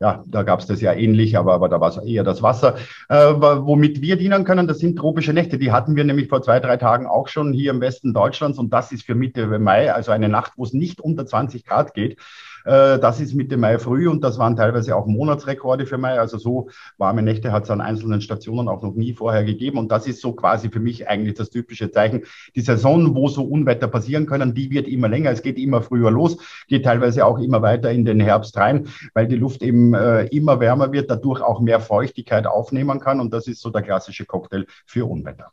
[0.00, 2.76] ja, da gab es das ja ähnlich, aber, aber da war es eher das Wasser.
[3.10, 5.58] Äh, womit wir dienen können, das sind tropische Nächte.
[5.58, 8.72] Die hatten wir nämlich vor zwei, drei Tagen auch schon hier im Westen Deutschlands und
[8.72, 12.18] das ist für Mitte Mai, also eine Nacht, wo es nicht unter 20 Grad geht.
[12.64, 16.18] Äh, das ist Mitte Mai früh und das waren teilweise auch Monatsrekorde für Mai.
[16.18, 16.68] Also so
[16.98, 19.78] warme Nächte hat es an einzelnen Stationen auch noch nie vorher gegeben.
[19.78, 22.22] Und das ist so quasi für mich eigentlich das typische Zeichen.
[22.54, 25.30] Die Saison, wo so Unwetter passieren können, die wird immer länger.
[25.30, 29.26] Es geht immer früher los, geht teilweise auch immer weiter in den Herbst rein, weil
[29.26, 33.20] die Luft eben äh, immer wärmer wird, dadurch auch mehr Feuchtigkeit aufnehmen kann.
[33.20, 35.52] Und das ist so der klassische Cocktail für Unwetter.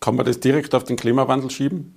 [0.00, 1.94] Kann man das direkt auf den Klimawandel schieben?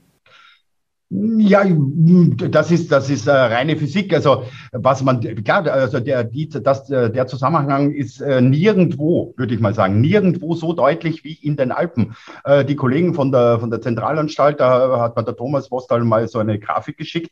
[1.12, 4.13] Ja, das ist, das ist äh, reine Physik.
[4.13, 9.56] Also, was man, klar, also der, die, das, äh, der Zusammenhang ist äh, nirgendwo, würde
[9.56, 12.15] ich mal sagen, nirgendwo so deutlich wie in den Alpen.
[12.43, 16.28] Äh, die Kollegen von der, von der Zentralanstalt, da hat mir der Thomas Vostal mal
[16.28, 17.32] so eine Grafik geschickt.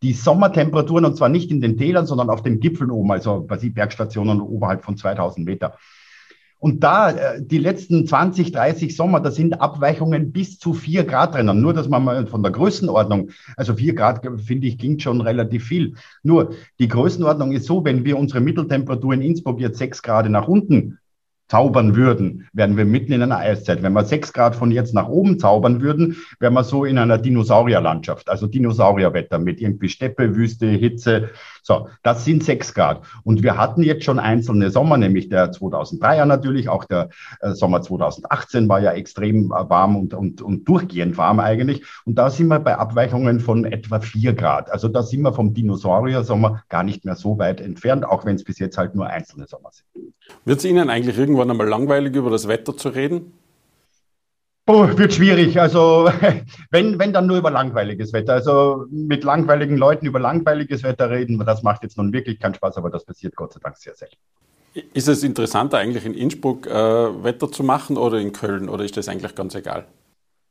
[0.00, 3.58] Die Sommertemperaturen, und zwar nicht in den Tälern, sondern auf den Gipfeln oben, also bei
[3.58, 5.76] Bergstationen oberhalb von 2000 Meter.
[6.62, 11.34] Und da, äh, die letzten 20, 30 Sommer, da sind Abweichungen bis zu vier Grad
[11.34, 11.60] drinnen.
[11.60, 15.64] Nur, dass man mal von der Größenordnung, also vier Grad, finde ich, ging schon relativ
[15.64, 15.94] viel.
[16.22, 20.46] Nur, die Größenordnung ist so, wenn wir unsere Mitteltemperatur in Innsbruck jetzt sechs Grad nach
[20.46, 21.00] unten
[21.48, 23.82] zaubern würden, wären wir mitten in einer Eiszeit.
[23.82, 27.18] Wenn wir sechs Grad von jetzt nach oben zaubern würden, wären wir so in einer
[27.18, 31.30] Dinosaurierlandschaft, also Dinosaurierwetter mit irgendwie Steppe, Wüste, Hitze.
[31.62, 33.02] So, das sind sechs Grad.
[33.22, 37.08] Und wir hatten jetzt schon einzelne Sommer, nämlich der 2003er natürlich, auch der
[37.40, 41.84] äh, Sommer 2018 war ja extrem äh, warm und, und, und durchgehend warm eigentlich.
[42.04, 44.70] Und da sind wir bei Abweichungen von etwa vier Grad.
[44.70, 48.44] Also da sind wir vom Dinosaurier-Sommer gar nicht mehr so weit entfernt, auch wenn es
[48.44, 50.12] bis jetzt halt nur einzelne Sommer sind.
[50.44, 53.32] Wird es Ihnen eigentlich irgendwann einmal langweilig, über das Wetter zu reden?
[54.66, 55.58] Oh, wird schwierig.
[55.60, 56.08] Also
[56.70, 58.34] wenn, wenn dann nur über langweiliges Wetter.
[58.34, 62.76] Also mit langweiligen Leuten über langweiliges Wetter reden, das macht jetzt nun wirklich keinen Spaß,
[62.76, 64.16] aber das passiert Gott sei Dank sehr selten.
[64.94, 68.96] Ist es interessanter eigentlich in Innsbruck äh, Wetter zu machen oder in Köln oder ist
[68.96, 69.86] das eigentlich ganz egal?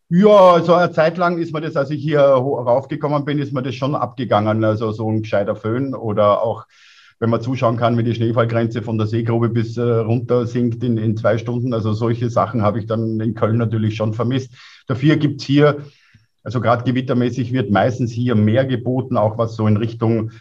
[0.10, 3.64] Ja, also eine Zeit lang ist mir das, als ich hier raufgekommen bin, ist mir
[3.64, 4.64] das schon abgegangen.
[4.64, 6.66] Also so ein gescheiter Föhn oder auch
[7.22, 10.98] wenn man zuschauen kann, wie die Schneefallgrenze von der Seegrube bis äh, runter sinkt in,
[10.98, 11.72] in zwei Stunden.
[11.72, 14.52] Also solche Sachen habe ich dann in Köln natürlich schon vermisst.
[14.88, 15.86] Dafür gibt's hier,
[16.44, 20.32] also gerade gewittermäßig wird meistens hier mehr geboten, auch was so in Richtung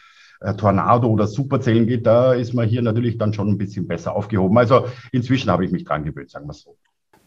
[0.40, 2.06] äh, Tornado oder Superzellen geht.
[2.06, 4.56] Da ist man hier natürlich dann schon ein bisschen besser aufgehoben.
[4.56, 6.78] Also inzwischen habe ich mich dran gewöhnt, sagen wir so.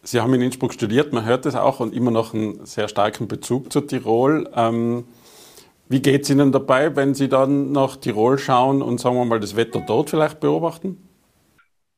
[0.01, 3.27] Sie haben in Innsbruck studiert, man hört es auch und immer noch einen sehr starken
[3.27, 4.49] Bezug zu Tirol.
[4.55, 5.03] Ähm
[5.89, 9.39] wie geht es Ihnen dabei, wenn Sie dann nach Tirol schauen und sagen wir mal
[9.39, 10.97] das Wetter dort vielleicht beobachten?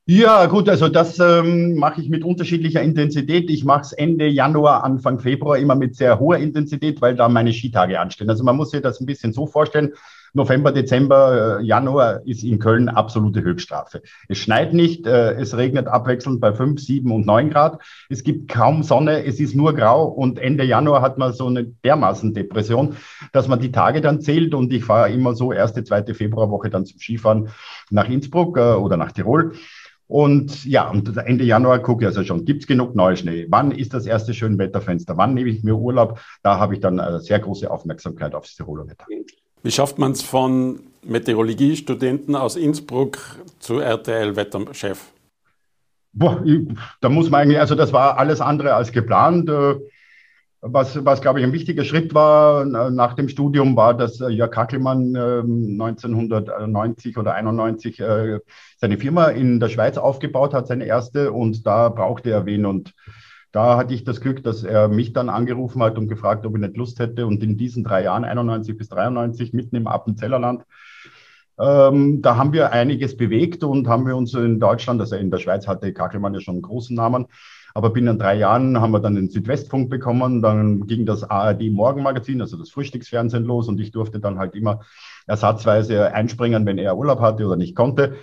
[0.08, 3.50] Ja, gut, also das ähm, mache ich mit unterschiedlicher Intensität.
[3.50, 7.52] Ich mache es Ende Januar, Anfang Februar immer mit sehr hoher Intensität, weil da meine
[7.52, 8.30] Skitage anstehen.
[8.30, 9.94] Also man muss sich das ein bisschen so vorstellen.
[10.36, 14.02] November, Dezember, äh, Januar ist in Köln absolute Höchststrafe.
[14.28, 17.80] Es schneit nicht, äh, es regnet abwechselnd bei 5, 7 und 9 Grad.
[18.08, 21.64] Es gibt kaum Sonne, es ist nur grau und Ende Januar hat man so eine
[21.64, 22.96] dermaßen Depression,
[23.32, 26.84] dass man die Tage dann zählt und ich fahre immer so erste, zweite Februarwoche dann
[26.84, 27.48] zum Skifahren
[27.90, 29.54] nach Innsbruck äh, oder nach Tirol.
[30.06, 33.46] Und ja, und Ende Januar gucke ich also schon, gibt es genug Neuschnee?
[33.48, 35.16] Wann ist das erste Schönwetterfenster?
[35.16, 36.20] Wann nehme ich mir Urlaub?
[36.42, 39.06] Da habe ich dann sehr große Aufmerksamkeit aufs Tiroler Wetter.
[39.66, 43.18] Wie schafft man es von Meteorologiestudenten aus Innsbruck
[43.58, 45.10] zu RTL-Wetterchef?
[46.12, 46.40] Boah,
[47.00, 49.50] da muss man eigentlich, also das war alles andere als geplant.
[49.50, 49.74] Äh,
[50.60, 54.52] was, was glaube ich, ein wichtiger Schritt war nach dem Studium, war, dass äh, Jörg
[54.52, 58.38] Kackelmann 1990 ähm, oder 91 äh,
[58.76, 62.66] seine Firma in der Schweiz aufgebaut hat, seine erste, und da brauchte er wen.
[62.66, 62.94] Und
[63.56, 66.60] da hatte ich das Glück, dass er mich dann angerufen hat und gefragt, ob ich
[66.60, 67.26] nicht Lust hätte.
[67.26, 70.64] Und in diesen drei Jahren, 91 bis 93, mitten im Appenzellerland,
[71.58, 75.38] ähm, da haben wir einiges bewegt und haben wir uns in Deutschland, also in der
[75.38, 77.28] Schweiz hatte Kackelmann ja schon einen großen Namen,
[77.72, 80.42] aber binnen drei Jahren haben wir dann den Südwestfunk bekommen.
[80.42, 84.80] Dann ging das ARD Morgenmagazin, also das Frühstücksfernsehen los und ich durfte dann halt immer
[85.26, 88.16] ersatzweise einspringen, wenn er Urlaub hatte oder nicht konnte.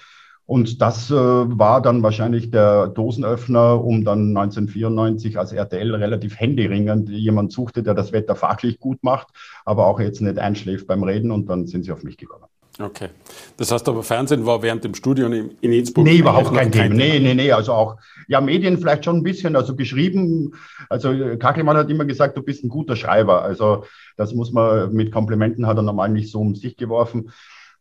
[0.45, 7.09] Und das äh, war dann wahrscheinlich der Dosenöffner, um dann 1994 als RTL relativ händeringend
[7.09, 9.27] jemand suchte, der das Wetter fachlich gut macht,
[9.63, 12.45] aber auch jetzt nicht einschläft beim Reden und dann sind sie auf mich gekommen.
[12.79, 13.09] Okay.
[13.57, 16.05] Das heißt aber, Fernsehen war während dem Studium in Innsbruck?
[16.05, 16.95] Nee, überhaupt kein Thema.
[16.95, 17.51] Nee, nee, nee.
[17.51, 20.55] Also auch, ja, Medien vielleicht schon ein bisschen, also geschrieben.
[20.89, 23.43] Also Kachelmann hat immer gesagt, du bist ein guter Schreiber.
[23.43, 23.85] Also
[24.17, 27.31] das muss man mit Komplimenten hat er normal nicht so um sich geworfen.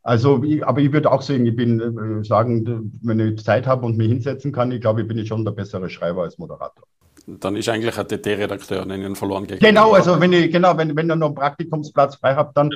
[0.03, 3.97] Also, aber ich würde auch sagen, ich bin äh, sagen, wenn ich Zeit habe und
[3.97, 6.85] mich hinsetzen kann, ich glaube, ich bin schon der bessere Schreiber als Moderator.
[7.27, 9.61] Dann ist eigentlich ein TT-Redakteur an Ihnen verloren gegangen.
[9.61, 12.71] Genau, also wenn ich, genau, wenn, wenn ihr noch einen Praktikumsplatz frei habt, dann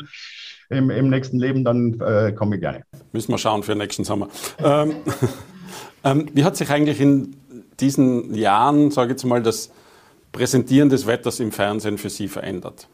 [0.69, 2.85] im, im nächsten Leben, dann äh, komme ich gerne.
[3.13, 4.29] Müssen wir schauen für nächsten Sommer.
[4.63, 4.97] ähm,
[6.05, 7.37] ähm, wie hat sich eigentlich in
[7.81, 9.71] diesen Jahren, sage ich jetzt mal, das
[10.31, 12.89] Präsentieren des Wetters im Fernsehen für Sie verändert?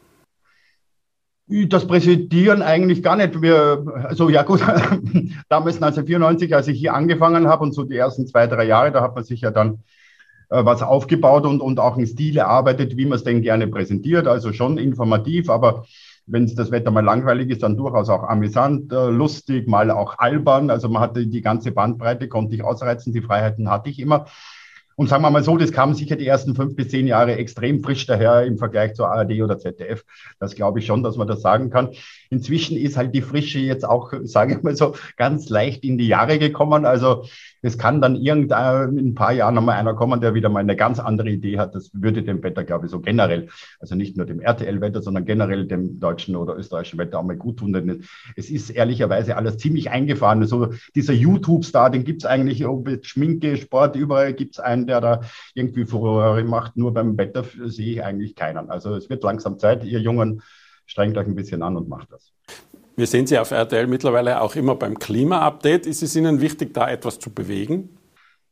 [1.69, 3.39] Das Präsentieren eigentlich gar nicht.
[3.41, 4.61] Wir, also ja gut,
[5.49, 9.01] damals 1994, als ich hier angefangen habe und so die ersten zwei, drei Jahre, da
[9.01, 9.83] hat man sich ja dann
[10.49, 14.27] äh, was aufgebaut und, und auch einen Stil erarbeitet, wie man es denn gerne präsentiert.
[14.27, 15.85] Also schon informativ, aber
[16.25, 20.69] wenn das Wetter mal langweilig ist, dann durchaus auch amüsant, äh, lustig, mal auch albern.
[20.71, 24.25] Also man hatte die ganze Bandbreite, konnte ich ausreizen, die Freiheiten hatte ich immer.
[24.95, 27.83] Und sagen wir mal so, das kam sicher die ersten fünf bis zehn Jahre extrem
[27.83, 30.03] frisch daher im Vergleich zur ARD oder ZDF.
[30.39, 31.89] Das glaube ich schon, dass man das sagen kann.
[32.33, 36.07] Inzwischen ist halt die Frische jetzt auch, sage ich mal so, ganz leicht in die
[36.07, 36.85] Jahre gekommen.
[36.85, 37.25] Also
[37.61, 40.75] es kann dann irgendein in ein paar Jahren nochmal einer kommen, der wieder mal eine
[40.75, 41.75] ganz andere Idee hat.
[41.75, 43.47] Das würde dem Wetter, glaube ich, so generell,
[43.79, 47.57] also nicht nur dem RTL-Wetter, sondern generell dem deutschen oder österreichischen Wetter auch mal gut
[47.57, 47.71] tun.
[47.71, 48.03] Denn
[48.35, 50.45] es ist ehrlicherweise alles ziemlich eingefahren.
[50.45, 54.87] So dieser YouTube-Star, den gibt es eigentlich, ob jetzt Schminke, Sport, überall gibt es einen,
[54.87, 55.21] der da
[55.53, 56.75] irgendwie Furore macht.
[56.75, 58.69] Nur beim Wetter sehe ich eigentlich keinen.
[58.69, 60.41] Also es wird langsam Zeit, ihr Jungen,
[60.85, 62.31] strengt euch ein bisschen an und macht das.
[62.95, 65.87] Wir sehen Sie auf RTL mittlerweile auch immer beim Klima-Update.
[65.87, 67.89] Ist es Ihnen wichtig, da etwas zu bewegen?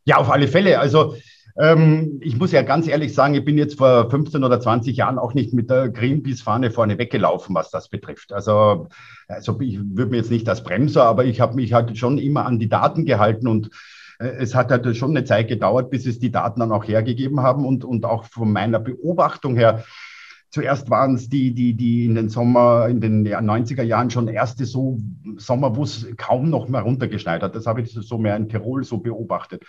[0.04, 0.80] Ja, auf alle Fälle.
[0.80, 1.16] Also
[1.60, 5.20] ähm, ich muss ja ganz ehrlich sagen, ich bin jetzt vor 15 oder 20 Jahren
[5.20, 8.34] auch nicht mit der Greenpeace-Fahne vorne weggelaufen, was das betrifft.
[8.34, 8.88] Also,
[9.28, 12.46] also ich würde mir jetzt nicht als Bremser, aber ich habe mich halt schon immer
[12.46, 13.70] an die Daten gehalten und
[14.20, 17.42] äh, es hat halt schon eine Zeit gedauert, bis es die Daten dann auch hergegeben
[17.42, 19.84] haben und, und auch von meiner Beobachtung her
[20.52, 24.66] Zuerst waren es die, die, die in den Sommer, in den 90er Jahren schon erste
[24.66, 25.00] so
[25.38, 27.56] Sommer, wo es kaum noch mehr runtergeschneit hat.
[27.56, 29.64] Das habe ich so mehr in Tirol so beobachtet.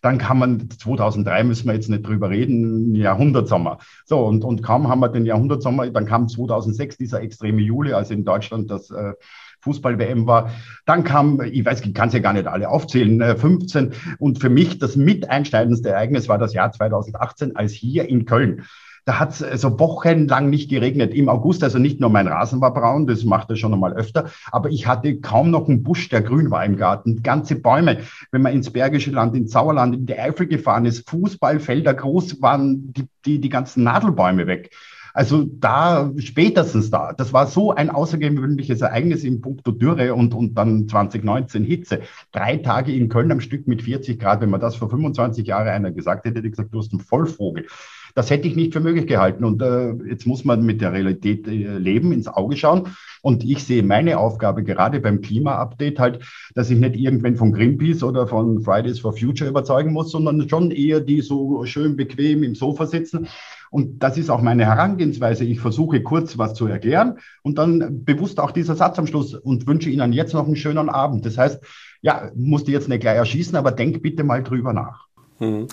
[0.00, 3.78] Dann kam man, 2003 müssen wir jetzt nicht drüber reden, Jahrhundertsommer.
[4.06, 8.10] So, und, und kaum haben wir den Jahrhundertsommer, dann kam 2006 dieser extreme Juli, als
[8.10, 9.12] in Deutschland das äh,
[9.60, 10.52] Fußball-WM war.
[10.86, 13.92] Dann kam, ich weiß, ich kann es ja gar nicht alle aufzählen, 15.
[13.92, 18.24] Äh, und für mich das mit einschneidendste Ereignis war das Jahr 2018, als hier in
[18.24, 18.64] Köln
[19.04, 21.14] da hat es so also wochenlang nicht geregnet.
[21.14, 24.30] Im August, also nicht nur mein Rasen war braun, das macht er schon einmal öfter,
[24.50, 27.22] aber ich hatte kaum noch einen Busch, der grün war im Garten.
[27.22, 27.98] Ganze Bäume.
[28.32, 32.92] Wenn man ins Bergische Land, ins Sauerland, in die Eifel gefahren ist, Fußballfelder groß, waren
[32.92, 34.70] die, die, die ganzen Nadelbäume weg.
[35.16, 40.54] Also da, spätestens da, das war so ein außergewöhnliches Ereignis im Punkto Dürre und, und
[40.58, 42.00] dann 2019 Hitze.
[42.32, 44.40] Drei Tage in Köln am Stück mit 40 Grad.
[44.40, 47.00] Wenn man das vor 25 Jahren einer gesagt hätte, hätte ich gesagt, du hast einen
[47.00, 47.66] Vollvogel.
[48.14, 49.44] Das hätte ich nicht für möglich gehalten.
[49.44, 52.88] Und äh, jetzt muss man mit der Realität äh, leben, ins Auge schauen.
[53.22, 56.24] Und ich sehe meine Aufgabe gerade beim Klima-Update halt,
[56.54, 60.70] dass ich nicht irgendwen von Greenpeace oder von Fridays for Future überzeugen muss, sondern schon
[60.70, 63.28] eher die so schön bequem im Sofa sitzen.
[63.70, 65.44] Und das ist auch meine Herangehensweise.
[65.44, 69.66] Ich versuche kurz was zu erklären und dann bewusst auch dieser Satz am Schluss und
[69.66, 71.26] wünsche Ihnen jetzt noch einen schönen Abend.
[71.26, 71.60] Das heißt,
[72.00, 75.08] ja, musste jetzt nicht gleich erschießen, aber denk bitte mal drüber nach.
[75.38, 75.66] Hm.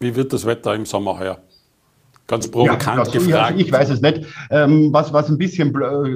[0.00, 1.38] Wie wird das Wetter im Sommer heuer?
[2.26, 3.54] Ganz provokant ja, gefragt.
[3.58, 4.22] Ich, ich, weiß es nicht.
[4.50, 5.72] Ähm, was, was ein bisschen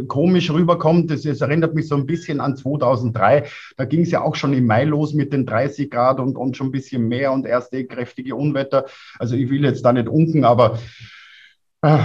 [0.06, 3.44] komisch rüberkommt, das, das, erinnert mich so ein bisschen an 2003.
[3.76, 6.56] Da ging es ja auch schon im Mai los mit den 30 Grad und, und
[6.56, 8.86] schon ein bisschen mehr und erste kräftige Unwetter.
[9.18, 10.78] Also ich will jetzt da nicht unken, aber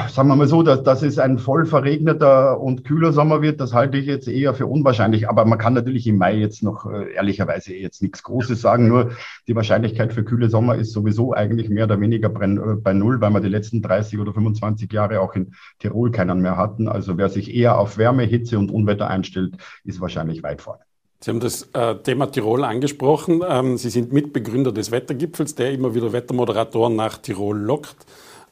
[0.09, 3.73] sagen wir mal so, dass, dass es ein voll verregneter und kühler Sommer wird, das
[3.73, 5.29] halte ich jetzt eher für unwahrscheinlich.
[5.29, 8.87] Aber man kann natürlich im Mai jetzt noch äh, ehrlicherweise jetzt nichts Großes sagen.
[8.87, 9.11] Nur
[9.47, 13.31] die Wahrscheinlichkeit für kühle Sommer ist sowieso eigentlich mehr oder weniger äh, bei Null, weil
[13.31, 16.87] wir die letzten 30 oder 25 Jahre auch in Tirol keinen mehr hatten.
[16.87, 20.81] Also wer sich eher auf Wärme, Hitze und Unwetter einstellt, ist wahrscheinlich weit vorne.
[21.23, 23.43] Sie haben das äh, Thema Tirol angesprochen.
[23.47, 27.95] Ähm, Sie sind Mitbegründer des Wettergipfels, der immer wieder Wettermoderatoren nach Tirol lockt.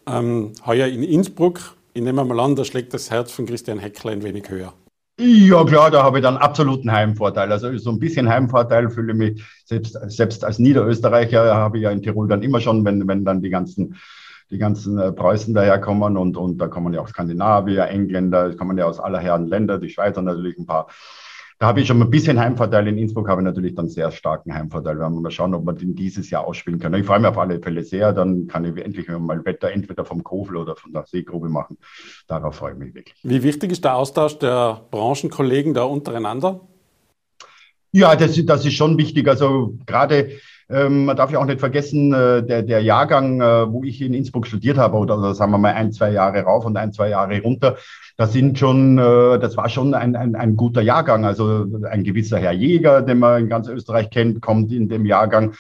[0.10, 4.12] Ähm, heuer in Innsbruck, ich nehme mal an, da schlägt das Herz von Christian Heckler
[4.12, 4.74] ein wenig höher.
[5.20, 7.52] Ja, klar, da habe ich dann absoluten Heimvorteil.
[7.52, 11.92] Also so ein bisschen Heimvorteil fühle ich mich, selbst, selbst als Niederösterreicher habe ich ja
[11.92, 13.98] in Tirol dann immer schon, wenn, wenn dann die ganzen,
[14.50, 18.86] die ganzen äh, Preußen daherkommen und, und da kommen ja auch Skandinavier, Engländer, kommen ja
[18.86, 20.88] aus aller Herren Länder, die Schweizer natürlich ein paar
[21.60, 22.88] da habe ich schon ein bisschen Heimvorteil.
[22.88, 24.96] In Innsbruck habe ich natürlich dann sehr starken Heimvorteil.
[24.96, 27.02] Wir werden mal schauen, ob wir den dieses Jahr ausspielen können.
[27.02, 28.14] Ich freue mich auf alle Fälle sehr.
[28.14, 31.78] Dann kann ich endlich mal Wetter entweder vom Kofel oder von der Seegrube machen.
[32.28, 33.16] Darauf freue ich mich wirklich.
[33.24, 36.62] Wie wichtig ist der Austausch der Branchenkollegen da untereinander?
[37.92, 39.28] Ja, das, das ist schon wichtig.
[39.28, 40.30] Also gerade
[40.70, 44.14] ähm, man darf ja auch nicht vergessen, äh, der, der Jahrgang, äh, wo ich in
[44.14, 47.10] Innsbruck studiert habe, oder, oder sagen wir mal ein, zwei Jahre rauf und ein, zwei
[47.10, 47.78] Jahre runter,
[48.18, 51.26] das sind schon, äh, das war schon ein, ein, ein guter Jahrgang.
[51.26, 55.54] Also ein gewisser Herr Jäger, den man in ganz Österreich kennt, kommt in dem Jahrgang.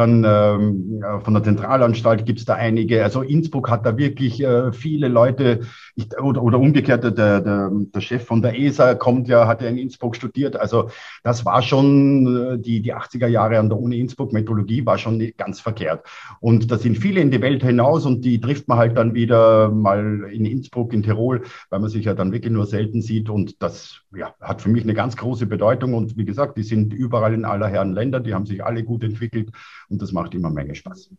[0.00, 3.04] Dann ähm, von der Zentralanstalt gibt es da einige.
[3.04, 5.60] Also Innsbruck hat da wirklich äh, viele Leute,
[5.94, 9.68] ich, oder, oder umgekehrt, der, der, der Chef von der ESA kommt ja, hat ja
[9.68, 10.56] in Innsbruck studiert.
[10.56, 10.88] Also
[11.22, 15.20] das war schon äh, die, die 80er Jahre an der Uni Innsbruck, Metrologie war schon
[15.36, 16.06] ganz verkehrt.
[16.40, 19.68] Und da sind viele in die Welt hinaus und die trifft man halt dann wieder
[19.68, 23.28] mal in Innsbruck, in Tirol, weil man sich ja dann wirklich nur selten sieht.
[23.28, 25.94] Und das ja, hat für mich eine ganz große Bedeutung.
[25.94, 29.04] Und wie gesagt, die sind überall in aller Herren Länder, die haben sich alle gut
[29.04, 29.50] entwickelt
[29.88, 31.10] und das macht immer eine Menge Spaß.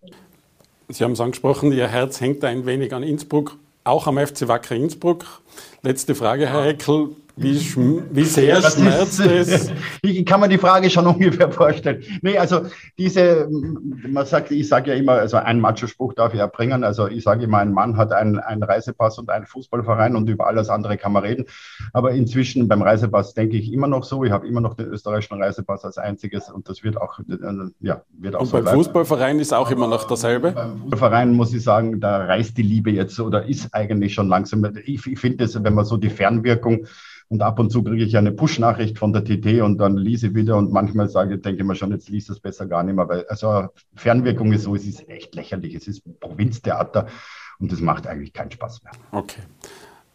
[0.90, 4.76] Sie haben es angesprochen, Ihr Herz hängt ein wenig an Innsbruck, auch am FC Wacker
[4.76, 5.26] Innsbruck.
[5.84, 7.16] Letzte Frage, Herr Heckel.
[7.36, 7.60] Wie,
[8.12, 9.72] wie sehr schmerzt es?
[10.02, 12.04] Ich kann mir die Frage schon ungefähr vorstellen.
[12.22, 12.62] Nee, also
[12.98, 16.84] diese, man sagt, ich sage ja immer, also ein Macho-Spruch darf ich erbringen.
[16.84, 20.48] Also ich sage immer, ein Mann hat einen, einen Reisepass und einen Fußballverein und über
[20.48, 21.46] alles andere kann man reden.
[21.94, 24.24] Aber inzwischen beim Reisepass denke ich immer noch so.
[24.24, 27.24] Ich habe immer noch den österreichischen Reisepass als einziges und das wird auch, äh,
[27.80, 28.78] ja, wird auch und so beim bleiben.
[28.78, 30.52] Fußballverein ist auch immer noch dasselbe?
[30.52, 34.66] Beim Fußballverein muss ich sagen, da reißt die Liebe jetzt oder ist eigentlich schon langsam.
[34.86, 36.86] Ich, ich finde das, wenn man so die Fernwirkung
[37.32, 40.36] und ab und zu kriege ich eine Push-Nachricht von der TT und dann lese ich
[40.36, 43.08] wieder und manchmal sage, denke ich mir schon, jetzt liest das besser gar nicht mehr,
[43.08, 45.74] weil also Fernwirkung ist so, es ist echt lächerlich.
[45.74, 47.08] Es ist Provinztheater
[47.60, 48.92] und das macht eigentlich keinen Spaß mehr.
[49.14, 49.44] Okay.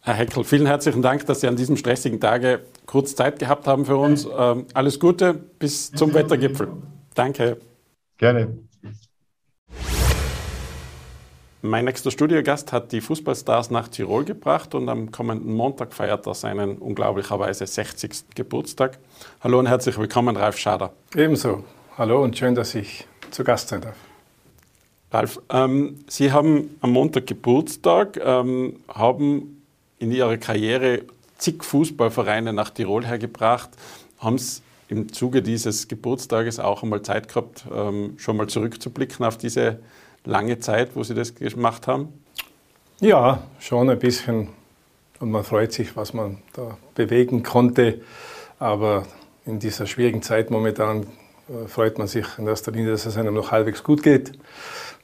[0.01, 3.85] Herr Heckel, vielen herzlichen Dank, dass Sie an diesem stressigen Tage kurz Zeit gehabt haben
[3.85, 4.27] für uns.
[4.37, 6.67] Ähm, alles Gute bis zum Wettergipfel.
[7.15, 7.57] Danke.
[8.19, 8.59] Gerne.
[11.63, 16.35] Mein nächster Studiogast hat die Fußballstars nach Tirol gebracht und am kommenden Montag feiert er
[16.35, 18.35] seinen unglaublicherweise 60.
[18.35, 18.99] Geburtstag.
[19.41, 20.93] Hallo und herzlich willkommen, Ralf Schader.
[21.15, 21.63] Ebenso.
[21.97, 23.95] Hallo und schön, dass ich zu Gast sein darf.
[25.11, 29.63] Ralf, ähm, Sie haben am Montag Geburtstag, ähm, haben
[29.97, 31.05] in Ihrer Karriere
[31.39, 33.71] zig Fußballvereine nach Tirol hergebracht.
[34.19, 39.39] Haben es im Zuge dieses Geburtstages auch einmal Zeit gehabt, ähm, schon mal zurückzublicken auf
[39.39, 39.79] diese
[40.27, 42.09] lange Zeit, wo Sie das gemacht haben?
[42.99, 44.49] Ja, schon ein bisschen.
[45.19, 48.01] Und man freut sich, was man da bewegen konnte.
[48.59, 49.05] Aber
[49.45, 51.03] in dieser schwierigen Zeit momentan
[51.47, 54.33] äh, freut man sich in erster Linie, dass es einem noch halbwegs gut geht,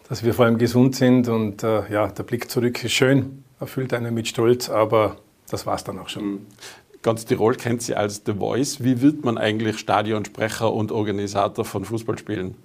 [0.09, 1.27] dass wir vor allem gesund sind.
[1.29, 5.17] Und äh, ja, der Blick zurück ist schön, erfüllt einen mit Stolz, aber
[5.49, 6.25] das war es dann auch schon.
[6.25, 6.47] Mhm.
[7.01, 8.81] Ganz Tirol kennt Sie als The Voice.
[8.81, 12.55] Wie wird man eigentlich Stadionsprecher und Organisator von Fußballspielen?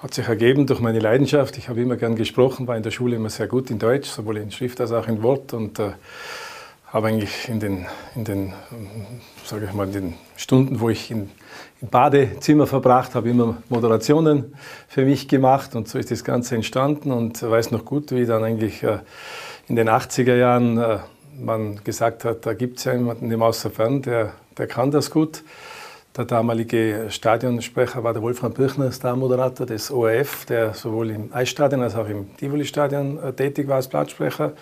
[0.00, 1.58] Hat sich ergeben durch meine Leidenschaft.
[1.58, 4.36] Ich habe immer gern gesprochen, war in der Schule immer sehr gut in Deutsch, sowohl
[4.36, 5.90] in Schrift als auch in Wort und äh,
[6.86, 7.84] habe eigentlich in den,
[8.14, 8.52] in den,
[9.44, 11.28] sage ich mal, in den Stunden, wo ich in,
[11.80, 14.54] im Badezimmer verbracht habe, immer Moderationen
[14.86, 18.44] für mich gemacht und so ist das Ganze entstanden und weiß noch gut, wie dann
[18.44, 19.00] eigentlich äh,
[19.66, 20.98] in den 80er Jahren äh,
[21.40, 25.42] man gesagt hat, da gibt es ja jemanden im Außerfern, der, der kann das gut.
[26.16, 31.94] Der damalige Stadionsprecher war der Wolfram Birchner, Starmoderator des ORF, der sowohl im Eisstadion als
[31.94, 34.52] auch im Tivoli-Stadion äh, tätig war als Platzsprecher.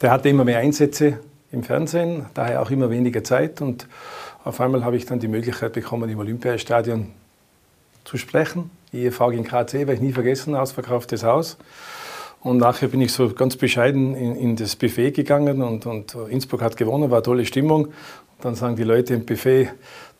[0.00, 1.18] Der hatte immer mehr Einsätze
[1.52, 3.60] im Fernsehen, daher auch immer weniger Zeit.
[3.60, 3.86] Und
[4.44, 7.12] auf einmal habe ich dann die Möglichkeit bekommen, im Olympiastadion
[8.04, 8.70] zu sprechen.
[8.92, 11.56] IEV gegen KC, werde ich nie vergessen, ausverkauftes Haus.
[12.40, 16.60] Und nachher bin ich so ganz bescheiden in, in das Buffet gegangen und, und Innsbruck
[16.60, 17.88] hat gewonnen, war tolle Stimmung.
[18.42, 19.70] Dann sagen die Leute im Buffet,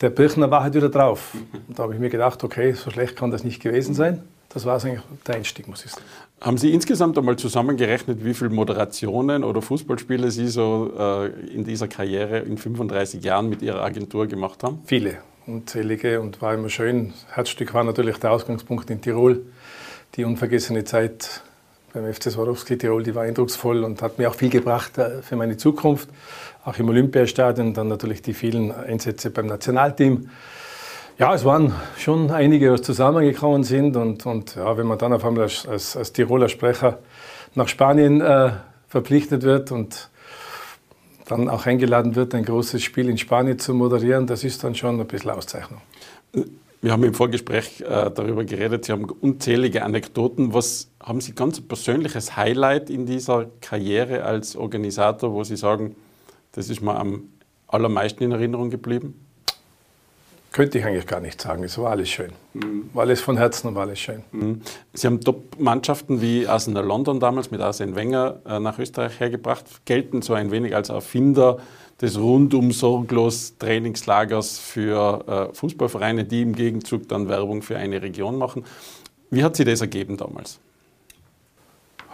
[0.00, 1.35] der Birchner war halt wieder drauf.
[1.68, 4.22] Und da habe ich mir gedacht, okay, so schlecht kann das nicht gewesen sein.
[4.54, 6.04] Das war eigentlich der Einstieg, muss ich sagen.
[6.40, 11.88] Haben Sie insgesamt einmal zusammengerechnet, wie viele Moderationen oder Fußballspiele Sie so äh, in dieser
[11.88, 14.80] Karriere in 35 Jahren mit Ihrer Agentur gemacht haben?
[14.85, 17.14] Viele, unzählige und war immer schön.
[17.33, 19.44] Herzstück war natürlich der Ausgangspunkt in Tirol.
[20.16, 21.42] Die unvergessene Zeit
[21.94, 25.37] beim FC Swarovski Tirol, die war eindrucksvoll und hat mir auch viel gebracht äh, für
[25.37, 26.09] meine Zukunft
[26.64, 30.30] auch im Olympiastadion, dann natürlich die vielen Einsätze beim Nationalteam.
[31.18, 35.24] Ja, es waren schon einige, die zusammengekommen sind und, und ja, wenn man dann auf
[35.24, 36.98] einmal als, als, als Tiroler Sprecher
[37.54, 38.52] nach Spanien äh,
[38.88, 40.11] verpflichtet wird und
[41.26, 44.98] dann auch eingeladen wird, ein großes Spiel in Spanien zu moderieren, das ist dann schon
[45.00, 45.81] ein bisschen Auszeichnung.
[46.81, 50.52] Wir haben im Vorgespräch äh, darüber geredet, Sie haben unzählige Anekdoten.
[50.52, 55.96] Was haben Sie ganz persönliches Highlight in dieser Karriere als Organisator, wo Sie sagen,
[56.52, 57.29] das ist mir am
[57.67, 59.25] allermeisten in Erinnerung geblieben?
[60.55, 61.65] könnte ich eigentlich gar nicht sagen.
[61.65, 62.31] Es war alles schön.
[62.52, 62.88] Mhm.
[62.92, 64.23] War alles von Herzen und war alles schön.
[64.31, 64.61] Mhm.
[64.92, 70.23] Sie haben Top-Mannschaften wie Arsenal London damals mit Arsene Wenger äh, nach Österreich hergebracht, gelten
[70.23, 71.59] so ein wenig als Erfinder
[72.00, 78.38] des rundum sorglos Trainingslagers für äh, Fußballvereine, die im Gegenzug dann Werbung für eine Region
[78.38, 78.65] machen.
[79.31, 80.61] Wie hat sich das ergeben damals?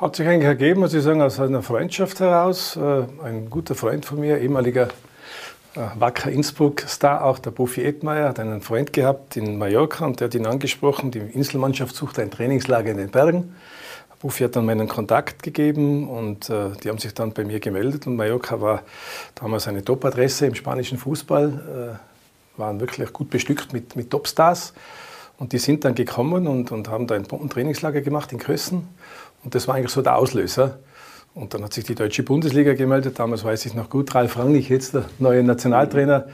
[0.01, 2.75] Hat sich eigentlich ergeben, muss ich sagen, aus einer Freundschaft heraus.
[2.75, 4.89] Äh, ein guter Freund von mir, ehemaliger
[5.75, 10.29] äh, Wacker Innsbruck-Star, auch der Buffy Edmeier, hat einen Freund gehabt in Mallorca und der
[10.29, 11.11] hat ihn angesprochen.
[11.11, 13.55] Die Inselmannschaft sucht ein Trainingslager in den Bergen.
[14.21, 18.07] Buffy hat dann meinen Kontakt gegeben und äh, die haben sich dann bei mir gemeldet.
[18.07, 18.83] Und Mallorca war
[19.35, 21.99] damals eine Top-Adresse im spanischen Fußball,
[22.57, 24.73] äh, waren wirklich gut bestückt mit, mit Topstars.
[25.37, 28.89] Und die sind dann gekommen und, und haben da ein Trainingslager gemacht in Kössen.
[29.45, 30.79] Und das war eigentlich so der Auslöser.
[31.33, 33.21] Und dann hat sich die deutsche Bundesliga gemeldet.
[33.21, 36.27] Damals weiß ich noch gut, Ralf Rangnick, jetzt der neue Nationaltrainer,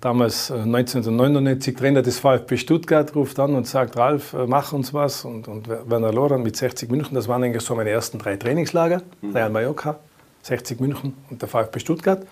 [0.00, 4.92] damals 1999 äh, Trainer des VfB Stuttgart, ruft an und sagt, Ralf, äh, mach uns
[4.92, 5.24] was.
[5.24, 9.00] Und, und Werner Loran mit 60 München, das waren eigentlich so meine ersten drei Trainingslager.
[9.22, 9.34] Mhm.
[9.34, 9.98] Real Mallorca,
[10.42, 12.26] 60 München und der VfB Stuttgart.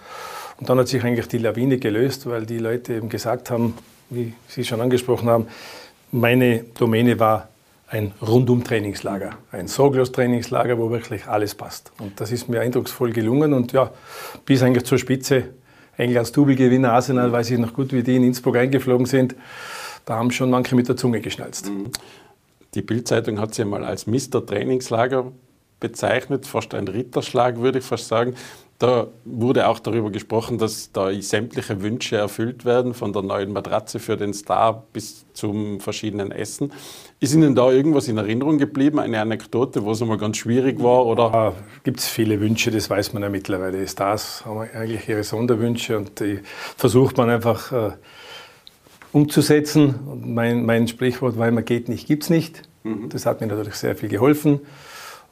[0.59, 3.79] Und dann hat sich eigentlich die Lawine gelöst, weil die Leute eben gesagt haben,
[4.11, 5.47] wie Sie schon angesprochen haben,
[6.13, 7.49] meine Domäne war
[7.91, 11.91] ein Rundum-Trainingslager, ein Sorglos-Trainingslager, wo wirklich alles passt.
[11.99, 13.91] Und das ist mir eindrucksvoll gelungen und ja,
[14.47, 15.49] bis eigentlich zur Spitze.
[15.97, 19.35] Englands Double-Gewinner Arsenal, weiß ich noch gut, wie die in Innsbruck eingeflogen sind.
[20.07, 21.69] Da haben schon manche mit der Zunge geschnalzt.
[21.69, 21.91] Mhm.
[22.75, 24.47] Die Bildzeitung hat sie mal als Mr.
[24.47, 25.33] Trainingslager
[25.81, 28.35] bezeichnet, fast ein Ritterschlag, würde ich fast sagen.
[28.81, 33.99] Da wurde auch darüber gesprochen, dass da sämtliche Wünsche erfüllt werden, von der neuen Matratze
[33.99, 36.73] für den Star bis zum verschiedenen Essen.
[37.21, 41.05] Ist Ihnen da irgendwas in Erinnerung geblieben, eine Anekdote, wo es einmal ganz schwierig war?
[41.05, 41.31] Oder?
[41.31, 41.53] Ja,
[41.85, 43.79] Gibt es viele Wünsche, das weiß man ja mittlerweile.
[43.79, 46.41] Die Stars haben eigentlich ihre Sonderwünsche und die
[46.79, 47.91] versucht man einfach äh,
[49.13, 49.95] umzusetzen.
[50.07, 52.63] Und mein, mein Sprichwort war immer, geht nicht, gibt es nicht.
[52.85, 53.11] Mhm.
[53.11, 54.61] Das hat mir natürlich sehr viel geholfen.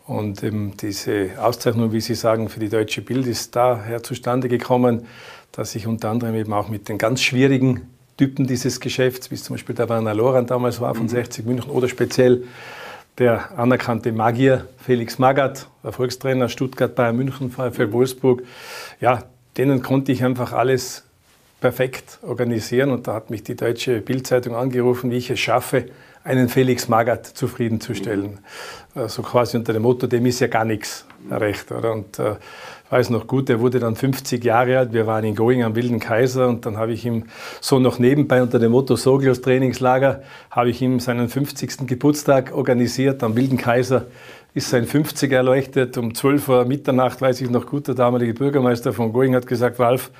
[0.08, 5.06] Und eben diese Auszeichnung, wie Sie sagen, für die deutsche Bild ist daher zustande gekommen,
[5.52, 9.56] dass ich unter anderem eben auch mit den ganz schwierigen Typen dieses Geschäfts, wie zum
[9.56, 11.10] Beispiel der Werner Loran damals war von mhm.
[11.10, 12.44] 60 München oder speziell
[13.18, 18.44] der anerkannte Magier Felix Magath, Erfolgstrainer Stuttgart, Bayern München, VfL Wolfsburg,
[19.02, 19.24] ja,
[19.58, 21.04] denen konnte ich einfach alles
[21.60, 25.86] perfekt organisieren und da hat mich die deutsche Bildzeitung angerufen, wie ich es schaffe,
[26.24, 28.38] einen Felix Magath zufriedenzustellen.
[28.94, 31.72] So also quasi unter dem Motto, dem ist ja gar nichts recht.
[31.72, 31.92] Oder?
[31.92, 32.36] Und äh,
[32.90, 34.92] weiß noch gut, er wurde dann 50 Jahre alt.
[34.92, 37.24] Wir waren in Going am Wilden Kaiser und dann habe ich ihm
[37.60, 41.86] so noch nebenbei unter dem Motto Soglos Trainingslager, habe ich ihm seinen 50.
[41.86, 44.06] Geburtstag organisiert am Wilden Kaiser
[44.58, 45.96] ist sein 50 erleuchtet.
[45.96, 49.78] Um 12 Uhr Mitternacht, weiß ich noch gut, der damalige Bürgermeister von Going hat gesagt,
[49.78, 50.10] Ralf,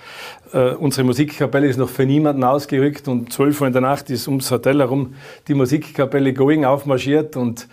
[0.52, 4.28] äh, unsere Musikkapelle ist noch für niemanden ausgerückt und 12 Uhr in der Nacht ist
[4.28, 5.14] ums Hotel herum
[5.48, 7.66] die Musikkapelle Going aufmarschiert und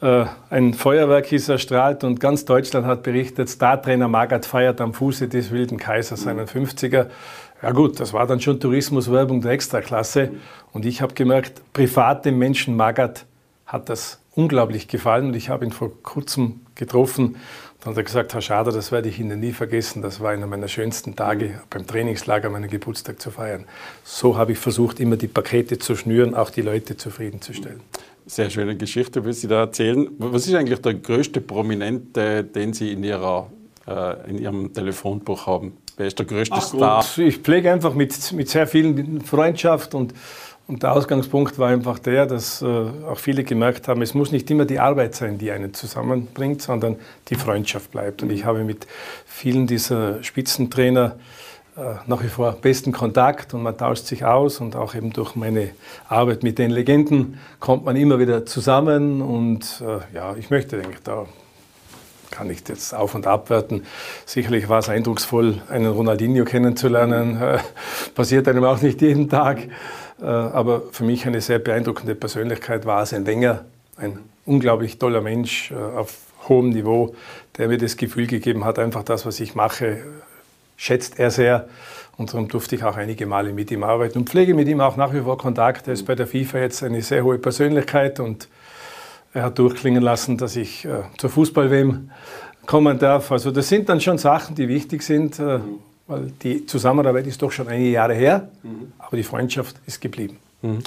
[0.00, 5.26] äh, ein Feuerwerk ist erstrahlt und ganz Deutschland hat berichtet, Startrainer Magath feiert am Fuße
[5.26, 7.06] des Wilden Kaisers seinen 50er.
[7.60, 10.30] Ja gut, das war dann schon Tourismuswerbung der Extraklasse
[10.72, 13.26] und ich habe gemerkt, privat dem Menschen Magath
[13.66, 17.36] hat das unglaublich gefallen und ich habe ihn vor kurzem getroffen.
[17.80, 20.02] Dann hat er gesagt, Herr Schader, das werde ich Ihnen nie vergessen.
[20.02, 23.66] Das war einer meiner schönsten Tage, beim Trainingslager meinen Geburtstag zu feiern.
[24.04, 27.80] So habe ich versucht, immer die Pakete zu schnüren, auch die Leute zufriedenzustellen.
[28.26, 30.08] Sehr schöne Geschichte, wie Sie da erzählen.
[30.18, 33.50] Was ist eigentlich der größte Prominente, den Sie in, Ihrer,
[33.86, 35.76] äh, in Ihrem Telefonbuch haben?
[35.98, 37.04] Wer ist der größte Ach, Star?
[37.18, 40.14] Ich pflege einfach mit, mit sehr vielen Freundschaft und
[40.66, 44.50] und der Ausgangspunkt war einfach der, dass äh, auch viele gemerkt haben, es muss nicht
[44.50, 46.96] immer die Arbeit sein, die einen zusammenbringt, sondern
[47.28, 48.22] die Freundschaft bleibt.
[48.22, 48.86] Und ich habe mit
[49.26, 51.16] vielen dieser Spitzentrainer
[51.76, 55.34] äh, nach wie vor besten Kontakt und man tauscht sich aus und auch eben durch
[55.34, 55.70] meine
[56.08, 60.98] Arbeit mit den Legenden kommt man immer wieder zusammen und äh, ja, ich möchte, denke
[61.04, 61.26] da
[62.30, 63.84] kann ich jetzt auf- und abwerten.
[64.26, 67.38] Sicherlich war es eindrucksvoll, einen Ronaldinho kennenzulernen.
[68.16, 69.68] Passiert einem auch nicht jeden Tag.
[70.24, 73.66] Äh, aber für mich eine sehr beeindruckende Persönlichkeit war Arsene Wenger,
[73.96, 76.16] ein unglaublich toller Mensch äh, auf
[76.48, 77.14] hohem Niveau,
[77.58, 79.98] der mir das Gefühl gegeben hat, einfach das, was ich mache,
[80.76, 81.68] schätzt er sehr.
[82.16, 84.96] Und darum durfte ich auch einige Male mit ihm arbeiten und pflege mit ihm auch
[84.96, 85.88] nach wie vor Kontakt.
[85.88, 88.48] Er ist bei der FIFA jetzt eine sehr hohe Persönlichkeit und
[89.34, 92.10] er hat durchklingen lassen, dass ich äh, zur Fußball-WM
[92.66, 93.30] kommen darf.
[93.30, 95.38] Also das sind dann schon Sachen, die wichtig sind.
[95.38, 95.58] Äh,
[96.06, 98.92] weil die Zusammenarbeit ist doch schon einige Jahre her, mhm.
[98.98, 100.38] aber die Freundschaft ist geblieben.
[100.62, 100.80] Mhm.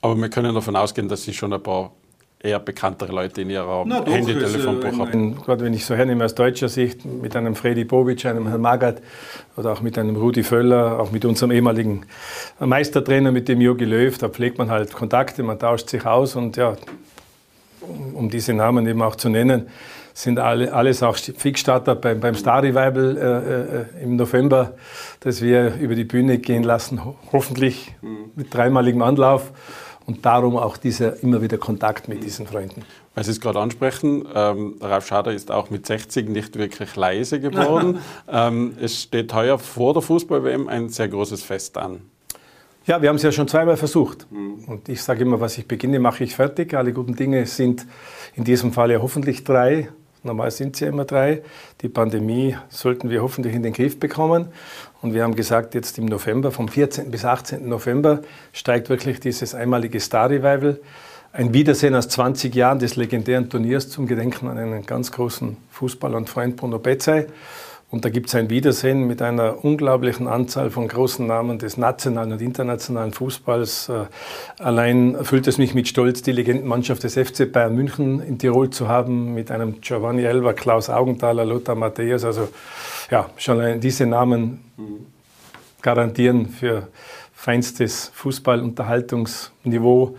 [0.00, 1.90] Aber wir können davon ausgehen, dass Sie schon ein paar
[2.40, 5.34] eher bekanntere Leute in ihrer Handy-Telefonbuch haben.
[5.42, 9.02] Gerade wenn ich so hernehme aus deutscher Sicht, mit einem Freddy Bobic, einem Herrn Magath
[9.56, 12.06] oder auch mit einem Rudi Völler, auch mit unserem ehemaligen
[12.60, 16.56] Meistertrainer, mit dem Jogi Löw, da pflegt man halt Kontakte, man tauscht sich aus und
[16.56, 16.76] ja,
[18.14, 19.68] um diese Namen eben auch zu nennen,
[20.18, 24.74] sind alle, alles auch Fixstarter beim, beim Star Revival äh, äh, im November,
[25.20, 27.00] das wir über die Bühne gehen lassen,
[27.32, 27.94] hoffentlich
[28.34, 29.52] mit dreimaligem Anlauf
[30.06, 32.82] und darum auch dieser immer wieder Kontakt mit diesen Freunden.
[33.14, 37.38] Weil Sie es gerade ansprechen, ähm, Ralf Schader ist auch mit 60 nicht wirklich leise
[37.38, 38.00] geworden.
[38.28, 42.00] ähm, es steht heuer vor der Fußball-WM ein sehr großes Fest an.
[42.86, 44.26] Ja, wir haben es ja schon zweimal versucht.
[44.32, 44.64] Mhm.
[44.66, 46.74] Und ich sage immer, was ich beginne, mache ich fertig.
[46.74, 47.86] Alle guten Dinge sind
[48.34, 49.90] in diesem Fall ja hoffentlich drei.
[50.22, 51.42] Normal sind es ja immer drei.
[51.80, 54.48] Die Pandemie sollten wir hoffentlich in den Griff bekommen.
[55.00, 57.10] Und wir haben gesagt, jetzt im November, vom 14.
[57.10, 57.68] bis 18.
[57.68, 60.80] November, steigt wirklich dieses einmalige Star Revival.
[61.32, 66.16] Ein Wiedersehen aus 20 Jahren des legendären Turniers zum Gedenken an einen ganz großen Fußballer
[66.16, 67.26] und Freund Bruno Betzey.
[67.90, 72.32] Und da gibt es ein Wiedersehen mit einer unglaublichen Anzahl von großen Namen des nationalen
[72.32, 73.88] und internationalen Fußballs.
[73.88, 74.04] Äh,
[74.58, 78.88] allein erfüllt es mich mit Stolz, die Legendenmannschaft des FC Bayern München in Tirol zu
[78.88, 82.24] haben, mit einem Giovanni Elber, Klaus Augenthaler, Lothar Matthäus.
[82.24, 82.48] Also
[83.10, 84.62] ja, schon allein diese Namen
[85.80, 86.88] garantieren für
[87.32, 90.14] feinstes Fußballunterhaltungsniveau.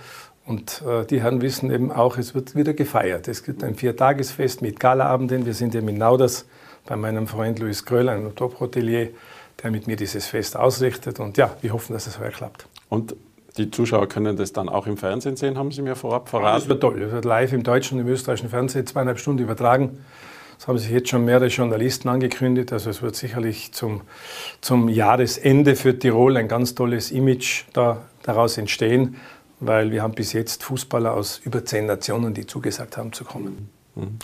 [0.48, 3.28] Und äh, die Herren wissen eben auch, es wird wieder gefeiert.
[3.28, 5.46] Es gibt ein Viertagesfest mit Galaabenden.
[5.46, 6.48] Wir sind ja in Nauders
[6.90, 9.10] bei meinem Freund Luis Gröll, einem Top-Hotelier,
[9.62, 11.20] der mit mir dieses Fest ausrichtet.
[11.20, 12.68] Und ja, wir hoffen, dass es heuer klappt.
[12.90, 13.16] Und
[13.58, 16.60] die Zuschauer können das dann auch im Fernsehen sehen, haben Sie mir vorab verraten?
[16.60, 17.00] Das wird toll.
[17.02, 20.04] Es wird live im deutschen und im österreichischen Fernsehen zweieinhalb Stunden übertragen.
[20.58, 22.74] Das haben sich jetzt schon mehrere Journalisten angekündigt.
[22.74, 24.02] Also es wird sicherlich zum,
[24.60, 29.18] zum Jahresende für Tirol ein ganz tolles Image da, daraus entstehen,
[29.60, 33.70] weil wir haben bis jetzt Fußballer aus über zehn Nationen, die zugesagt haben zu kommen.
[33.96, 34.18] Mhm.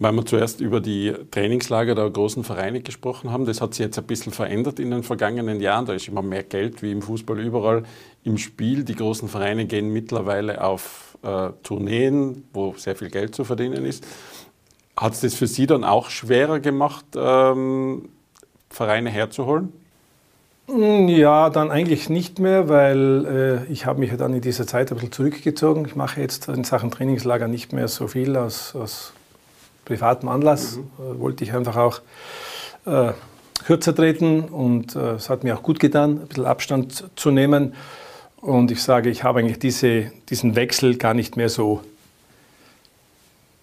[0.00, 3.98] Weil wir zuerst über die Trainingslager der großen Vereine gesprochen haben, das hat sich jetzt
[3.98, 5.86] ein bisschen verändert in den vergangenen Jahren.
[5.86, 7.82] Da ist immer mehr Geld wie im Fußball überall
[8.22, 8.84] im Spiel.
[8.84, 14.06] Die großen Vereine gehen mittlerweile auf äh, Tourneen, wo sehr viel Geld zu verdienen ist.
[14.96, 18.08] Hat es das für Sie dann auch schwerer gemacht, ähm,
[18.70, 19.72] Vereine herzuholen?
[20.68, 24.66] Hm, ja, dann eigentlich nicht mehr, weil äh, ich habe mich ja dann in dieser
[24.66, 25.86] Zeit ein bisschen zurückgezogen.
[25.86, 29.12] Ich mache jetzt in Sachen Trainingslager nicht mehr so viel aus, aus
[29.88, 30.82] privatem Anlass mhm.
[30.98, 32.00] äh, wollte ich einfach auch
[32.84, 33.12] äh,
[33.64, 37.74] kürzer treten und äh, es hat mir auch gut getan, ein bisschen Abstand zu nehmen.
[38.40, 41.82] Und ich sage, ich habe eigentlich diese, diesen Wechsel gar nicht mehr so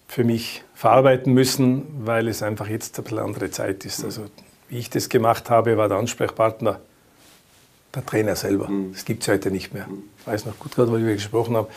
[0.06, 4.04] für mich verarbeiten müssen, weil es einfach jetzt ein bisschen andere Zeit ist.
[4.04, 4.26] Also
[4.68, 6.80] wie ich das gemacht habe, war der Ansprechpartner
[7.94, 8.68] der Trainer selber.
[8.68, 8.92] Mhm.
[8.92, 9.86] Das gibt es heute nicht mehr.
[10.26, 11.68] Ich weiß noch gut gerade, weil wir gesprochen haben.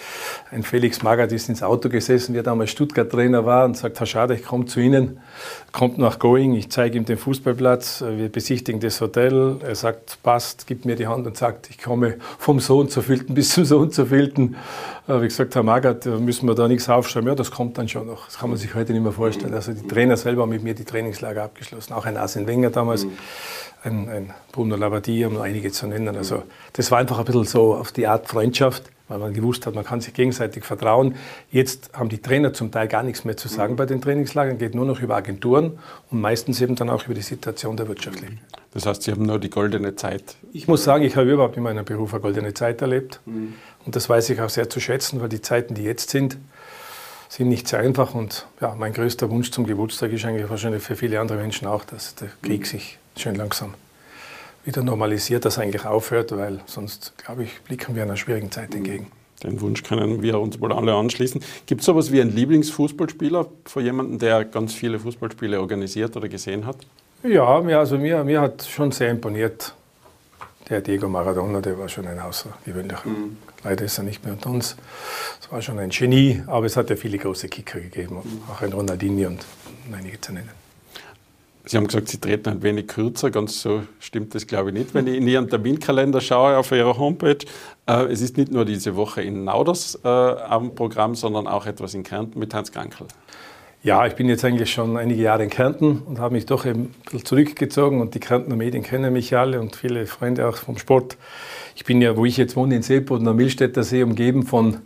[0.50, 4.34] Ein Felix Magath ist ins Auto gesessen, der damals Stuttgart-Trainer war und sagt, Herr Schade,
[4.34, 5.20] ich komme zu Ihnen.
[5.72, 9.58] Kommt nach Going, ich zeige ihm den Fußballplatz, wir besichtigen das Hotel.
[9.62, 13.34] Er sagt, passt, gibt mir die Hand und sagt, ich komme vom Sohn zu Filten
[13.36, 14.56] bis zum Sohn zu Filten.
[15.10, 17.28] Wie gesagt, Herr Magath, müssen wir da nichts aufschreiben.
[17.28, 18.26] Ja, das kommt dann schon noch.
[18.26, 19.56] Das kann man sich heute nicht mehr vorstellen.
[19.56, 21.94] Also die Trainer selber haben mit mir die Trainingslager abgeschlossen.
[21.94, 23.06] Auch ein Arsene Wenger damals.
[23.06, 23.18] Mhm
[23.84, 26.16] ein, ein Bruno Labbadia, um noch einige zu nennen.
[26.16, 26.44] Also
[26.74, 29.86] das war einfach ein bisschen so auf die Art Freundschaft, weil man gewusst hat, man
[29.86, 31.16] kann sich gegenseitig vertrauen.
[31.52, 34.76] Jetzt haben die Trainer zum Teil gar nichts mehr zu sagen bei den Trainingslagern, geht
[34.76, 35.80] nur noch über Agenturen
[36.12, 38.40] und meistens eben dann auch über die Situation der wirtschaftlichen.
[38.72, 40.36] Das heißt, Sie haben nur die goldene Zeit?
[40.54, 43.20] Ich muss sagen, ich habe überhaupt in meinem Beruf eine goldene Zeit erlebt.
[43.26, 43.56] Mhm.
[43.90, 46.38] Und das weiß ich auch sehr zu schätzen, weil die Zeiten, die jetzt sind,
[47.28, 48.14] sind nicht sehr einfach.
[48.14, 51.84] Und ja, mein größter Wunsch zum Geburtstag ist eigentlich wahrscheinlich für viele andere Menschen auch,
[51.86, 53.74] dass der Krieg sich schön langsam
[54.64, 59.08] wieder normalisiert, dass eigentlich aufhört, weil sonst, glaube ich, blicken wir einer schwierigen Zeit entgegen.
[59.42, 61.42] Den Wunsch können wir uns wohl alle anschließen.
[61.66, 66.68] Gibt es sowas wie einen Lieblingsfußballspieler von jemandem, der ganz viele Fußballspiele organisiert oder gesehen
[66.68, 66.78] hat?
[67.24, 69.74] Ja, mir, also mir, mir hat schon sehr imponiert
[70.70, 73.10] der Diego Maradona, der war schon ein außergewöhnlicher.
[73.10, 73.38] Mhm.
[73.64, 74.76] Leider ist er nicht mehr unter uns.
[75.42, 78.42] Es war schon ein Genie, aber es hat ja viele große Kicker gegeben, mhm.
[78.52, 79.46] auch ein Ronaldinho und
[79.94, 80.50] einige zu nennen.
[81.66, 83.30] Sie haben gesagt, Sie treten ein wenig kürzer.
[83.30, 84.94] Ganz so stimmt das, glaube ich, nicht.
[84.96, 87.38] Wenn ich in Ihren Terminkalender schaue auf Ihrer Homepage,
[87.86, 91.94] äh, es ist nicht nur diese Woche in Nauders äh, am Programm, sondern auch etwas
[91.94, 93.06] in Kärnten mit Hans Krankel.
[93.82, 96.82] Ja, ich bin jetzt eigentlich schon einige Jahre in Kärnten und habe mich doch eben
[96.82, 100.78] ein bisschen zurückgezogen und die Kärntner Medien kennen mich alle und viele Freunde auch vom
[100.78, 101.16] Sport.
[101.78, 104.80] Ich bin ja, wo ich jetzt wohne, in Seeboden am Millstätter See, umgeben von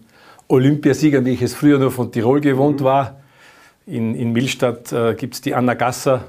[0.48, 3.20] Olympiasiegern, wie ich es früher nur von Tirol gewohnt war.
[3.88, 6.26] In, in Millstadt äh, gibt es die Anna Gasser,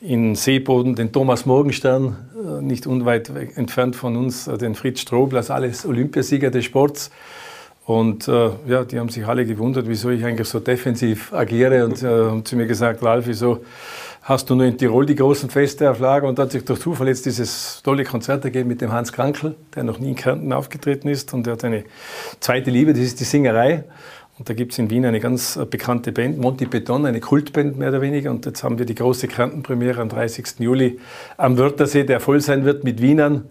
[0.00, 5.36] in Seeboden den Thomas Morgenstern, äh, nicht unweit entfernt von uns, äh, den Fritz Strobl,
[5.36, 7.10] also alles Olympiasieger des Sports.
[7.86, 12.02] Und äh, ja, die haben sich alle gewundert, wieso ich eigentlich so defensiv agiere und
[12.02, 13.64] äh, haben zu mir gesagt, Ralf, wieso
[14.22, 17.06] hast du nur in Tirol die großen Feste auf Lager und hat sich durch Zufall
[17.06, 21.06] jetzt dieses tolle Konzert ergeben mit dem Hans Krankel, der noch nie in Kärnten aufgetreten
[21.06, 21.84] ist und der hat eine
[22.40, 23.84] zweite Liebe, das ist die Singerei.
[24.38, 27.88] Und da gibt es in Wien eine ganz bekannte Band, Monty Beton, eine Kultband mehr
[27.88, 28.30] oder weniger.
[28.30, 30.58] Und jetzt haben wir die große Kärntenpremiere am 30.
[30.58, 30.98] Juli
[31.38, 33.46] am Wörthersee, der voll sein wird mit Wienern.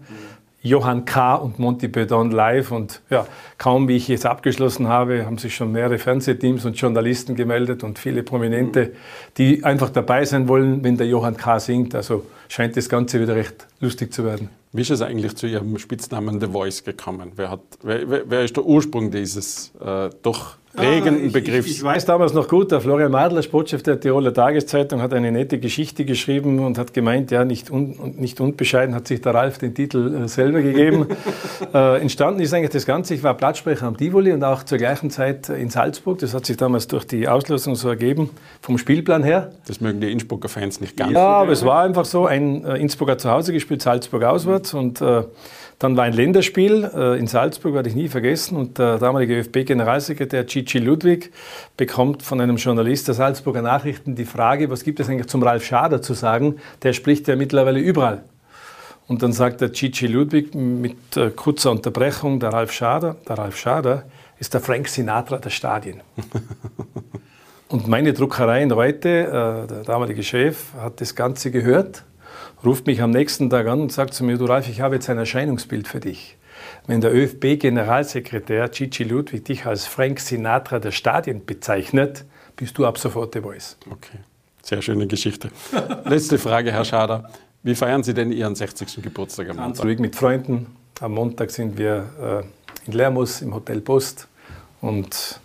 [0.68, 1.34] Johann K.
[1.36, 2.72] und Monty Bedon live.
[2.72, 3.26] Und ja,
[3.58, 7.98] kaum wie ich jetzt abgeschlossen habe, haben sich schon mehrere Fernsehteams und Journalisten gemeldet und
[7.98, 8.92] viele Prominente,
[9.38, 11.60] die einfach dabei sein wollen, wenn der Johann K.
[11.60, 11.94] singt.
[11.94, 14.50] Also scheint das Ganze wieder recht lustig zu werden.
[14.72, 17.32] Wie ist es eigentlich zu Ihrem Spitznamen The Voice gekommen?
[17.36, 21.66] Wer, hat, wer, wer ist der Ursprung dieses äh, doch prägenden Begriffs.
[21.66, 25.32] Ich, ich, weiß damals noch gut, der Florian Madler, Sportchef der Tiroler Tageszeitung, hat eine
[25.32, 29.58] nette Geschichte geschrieben und hat gemeint, ja, nicht, un, nicht unbescheiden hat sich der Ralf
[29.58, 31.06] den Titel äh, selber gegeben.
[31.74, 35.10] äh, entstanden ist eigentlich das Ganze, ich war Blattsprecher am Tivoli und auch zur gleichen
[35.10, 36.18] Zeit in Salzburg.
[36.18, 39.52] Das hat sich damals durch die Auslosung so ergeben, vom Spielplan her.
[39.66, 41.12] Das mögen die Innsbrucker Fans nicht ganz.
[41.12, 45.00] Ja, aber es war einfach so, ein äh, Innsbrucker zu Hause gespielt, Salzburg auswärts und
[45.00, 45.22] äh,
[45.78, 48.56] dann war ein Länderspiel äh, in Salzburg, werde ich nie vergessen.
[48.56, 51.32] Und der damalige ÖFB-Generalsekretär Gigi Ludwig
[51.76, 55.64] bekommt von einem Journalist der Salzburger Nachrichten die Frage, was gibt es eigentlich zum Ralf
[55.64, 56.56] Schader zu sagen?
[56.82, 58.24] Der spricht ja mittlerweile überall.
[59.06, 63.56] Und dann sagt der Gigi Ludwig mit äh, kurzer Unterbrechung, der Ralf Schader, der Ralf
[63.56, 64.04] Schader
[64.38, 66.02] ist der Frank Sinatra der Stadien.
[67.68, 72.04] Und meine Druckerei in Reute, äh, der damalige Chef, hat das Ganze gehört
[72.64, 75.08] ruft mich am nächsten Tag an und sagt zu mir, du Ralf, ich habe jetzt
[75.10, 76.35] ein Erscheinungsbild für dich.
[76.86, 82.24] Wenn der ÖFB-Generalsekretär Gigi Ludwig dich als Frank Sinatra der Stadien bezeichnet,
[82.54, 83.76] bist du ab sofort The Voice.
[83.90, 84.18] Okay,
[84.62, 85.50] sehr schöne Geschichte.
[86.04, 87.28] Letzte Frage, Herr Schader.
[87.64, 89.02] Wie feiern Sie denn Ihren 60.
[89.02, 89.84] Geburtstag am Montag?
[89.84, 90.66] Ruhig mit Freunden.
[91.00, 94.28] Am Montag sind wir äh, in Lermus im Hotel Post
[94.80, 95.40] und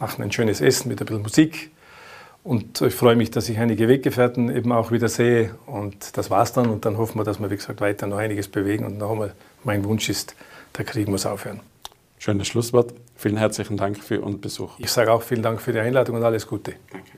[0.00, 1.70] machen ein schönes Essen mit ein bisschen Musik.
[2.42, 5.54] Und ich freue mich, dass ich einige Weggefährten eben auch wieder sehe.
[5.66, 6.70] Und das war's dann.
[6.70, 8.84] Und dann hoffen wir, dass wir, wie gesagt, weiter noch einiges bewegen.
[8.84, 9.34] Und noch einmal,
[9.64, 10.34] mein Wunsch ist,
[10.76, 11.60] der Krieg muss aufhören.
[12.18, 12.94] Schönes Schlusswort.
[13.16, 14.78] Vielen herzlichen Dank für Ihren Besuch.
[14.78, 16.74] Ich sage auch vielen Dank für die Einladung und alles Gute.
[16.90, 17.12] Danke.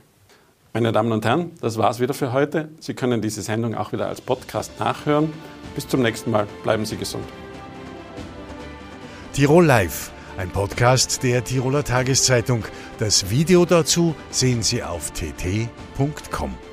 [0.72, 2.70] Meine Damen und Herren, das war's wieder für heute.
[2.80, 5.32] Sie können diese Sendung auch wieder als Podcast nachhören.
[5.74, 6.46] Bis zum nächsten Mal.
[6.62, 7.24] Bleiben Sie gesund.
[9.32, 12.64] Tirol Live ein Podcast der Tiroler Tageszeitung.
[12.98, 16.71] Das Video dazu sehen Sie auf tt.com.